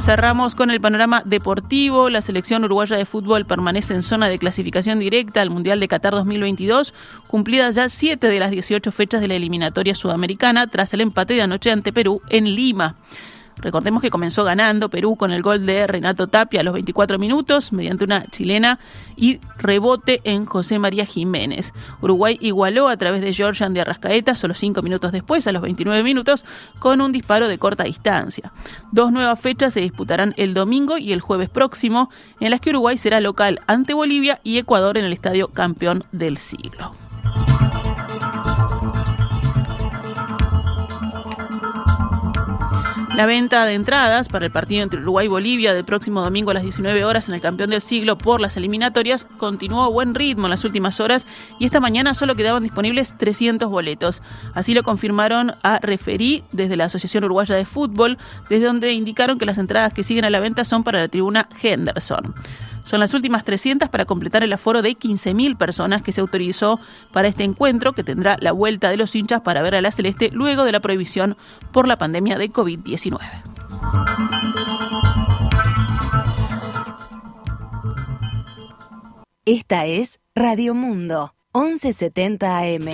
Cerramos 0.00 0.54
con 0.54 0.70
el 0.70 0.80
panorama 0.80 1.22
deportivo. 1.26 2.08
La 2.08 2.22
selección 2.22 2.64
uruguaya 2.64 2.96
de 2.96 3.04
fútbol 3.04 3.44
permanece 3.44 3.92
en 3.92 4.02
zona 4.02 4.28
de 4.28 4.38
clasificación 4.38 4.98
directa 4.98 5.42
al 5.42 5.50
Mundial 5.50 5.78
de 5.78 5.88
Qatar 5.88 6.14
2022, 6.14 6.94
cumplidas 7.26 7.74
ya 7.74 7.88
siete 7.90 8.28
de 8.28 8.40
las 8.40 8.50
18 8.50 8.90
fechas 8.92 9.20
de 9.20 9.28
la 9.28 9.34
eliminatoria 9.34 9.94
sudamericana 9.94 10.66
tras 10.68 10.94
el 10.94 11.02
empate 11.02 11.34
de 11.34 11.42
anoche 11.42 11.70
ante 11.70 11.92
Perú 11.92 12.22
en 12.30 12.44
Lima. 12.46 12.96
Recordemos 13.60 14.02
que 14.02 14.10
comenzó 14.10 14.44
ganando 14.44 14.88
Perú 14.88 15.16
con 15.16 15.32
el 15.32 15.42
gol 15.42 15.66
de 15.66 15.86
Renato 15.86 16.26
Tapia 16.26 16.60
a 16.60 16.62
los 16.62 16.74
24 16.74 17.18
minutos 17.18 17.72
mediante 17.72 18.04
una 18.04 18.26
chilena 18.26 18.78
y 19.16 19.40
rebote 19.58 20.20
en 20.24 20.46
José 20.46 20.78
María 20.78 21.04
Jiménez. 21.06 21.72
Uruguay 22.00 22.38
igualó 22.40 22.88
a 22.88 22.96
través 22.96 23.20
de 23.20 23.34
Georgian 23.34 23.74
de 23.74 23.82
Arrascaeta 23.82 24.36
solo 24.36 24.54
cinco 24.54 24.82
minutos 24.82 25.12
después, 25.12 25.46
a 25.46 25.52
los 25.52 25.62
29 25.62 26.02
minutos, 26.02 26.44
con 26.78 27.00
un 27.00 27.12
disparo 27.12 27.48
de 27.48 27.58
corta 27.58 27.84
distancia. 27.84 28.52
Dos 28.92 29.12
nuevas 29.12 29.38
fechas 29.38 29.72
se 29.72 29.80
disputarán 29.80 30.34
el 30.36 30.54
domingo 30.54 30.98
y 30.98 31.12
el 31.12 31.20
jueves 31.20 31.48
próximo, 31.48 32.10
en 32.40 32.50
las 32.50 32.60
que 32.60 32.70
Uruguay 32.70 32.98
será 32.98 33.20
local 33.20 33.60
ante 33.66 33.94
Bolivia 33.94 34.40
y 34.42 34.58
Ecuador 34.58 34.98
en 34.98 35.04
el 35.04 35.12
estadio 35.12 35.48
campeón 35.48 36.04
del 36.12 36.38
siglo. 36.38 36.99
La 43.20 43.26
venta 43.26 43.66
de 43.66 43.74
entradas 43.74 44.30
para 44.30 44.46
el 44.46 44.50
partido 44.50 44.82
entre 44.82 44.98
Uruguay 44.98 45.26
y 45.26 45.28
Bolivia 45.28 45.74
del 45.74 45.84
próximo 45.84 46.22
domingo 46.22 46.52
a 46.52 46.54
las 46.54 46.62
19 46.62 47.04
horas 47.04 47.28
en 47.28 47.34
el 47.34 47.42
campeón 47.42 47.68
del 47.68 47.82
siglo 47.82 48.16
por 48.16 48.40
las 48.40 48.56
eliminatorias 48.56 49.26
continuó 49.36 49.82
a 49.82 49.88
buen 49.88 50.14
ritmo 50.14 50.46
en 50.46 50.50
las 50.52 50.64
últimas 50.64 51.00
horas 51.00 51.26
y 51.58 51.66
esta 51.66 51.80
mañana 51.80 52.14
solo 52.14 52.34
quedaban 52.34 52.62
disponibles 52.62 53.12
300 53.18 53.68
boletos. 53.68 54.22
Así 54.54 54.72
lo 54.72 54.82
confirmaron 54.84 55.52
a 55.62 55.80
Referí 55.80 56.44
desde 56.52 56.78
la 56.78 56.86
Asociación 56.86 57.24
Uruguaya 57.24 57.56
de 57.56 57.66
Fútbol, 57.66 58.16
desde 58.48 58.64
donde 58.64 58.94
indicaron 58.94 59.36
que 59.36 59.44
las 59.44 59.58
entradas 59.58 59.92
que 59.92 60.02
siguen 60.02 60.24
a 60.24 60.30
la 60.30 60.40
venta 60.40 60.64
son 60.64 60.82
para 60.82 61.00
la 61.00 61.08
tribuna 61.08 61.46
Henderson. 61.62 62.34
Son 62.84 63.00
las 63.00 63.14
últimas 63.14 63.44
300 63.44 63.88
para 63.88 64.04
completar 64.04 64.42
el 64.42 64.52
aforo 64.52 64.82
de 64.82 64.90
15.000 64.90 65.56
personas 65.56 66.02
que 66.02 66.12
se 66.12 66.20
autorizó 66.20 66.80
para 67.12 67.28
este 67.28 67.44
encuentro 67.44 67.92
que 67.92 68.04
tendrá 68.04 68.36
la 68.40 68.52
vuelta 68.52 68.90
de 68.90 68.96
los 68.96 69.14
hinchas 69.14 69.40
para 69.42 69.62
ver 69.62 69.74
a 69.74 69.80
la 69.80 69.92
Celeste 69.92 70.30
luego 70.32 70.64
de 70.64 70.72
la 70.72 70.80
prohibición 70.80 71.36
por 71.72 71.86
la 71.86 71.96
pandemia 71.96 72.38
de 72.38 72.50
COVID-19. 72.50 73.20
Esta 79.46 79.86
es 79.86 80.20
Radio 80.34 80.74
Mundo, 80.74 81.34
1170 81.54 82.58
AM. 82.58 82.90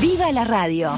¡Viva 0.00 0.30
la 0.32 0.44
radio! 0.44 0.90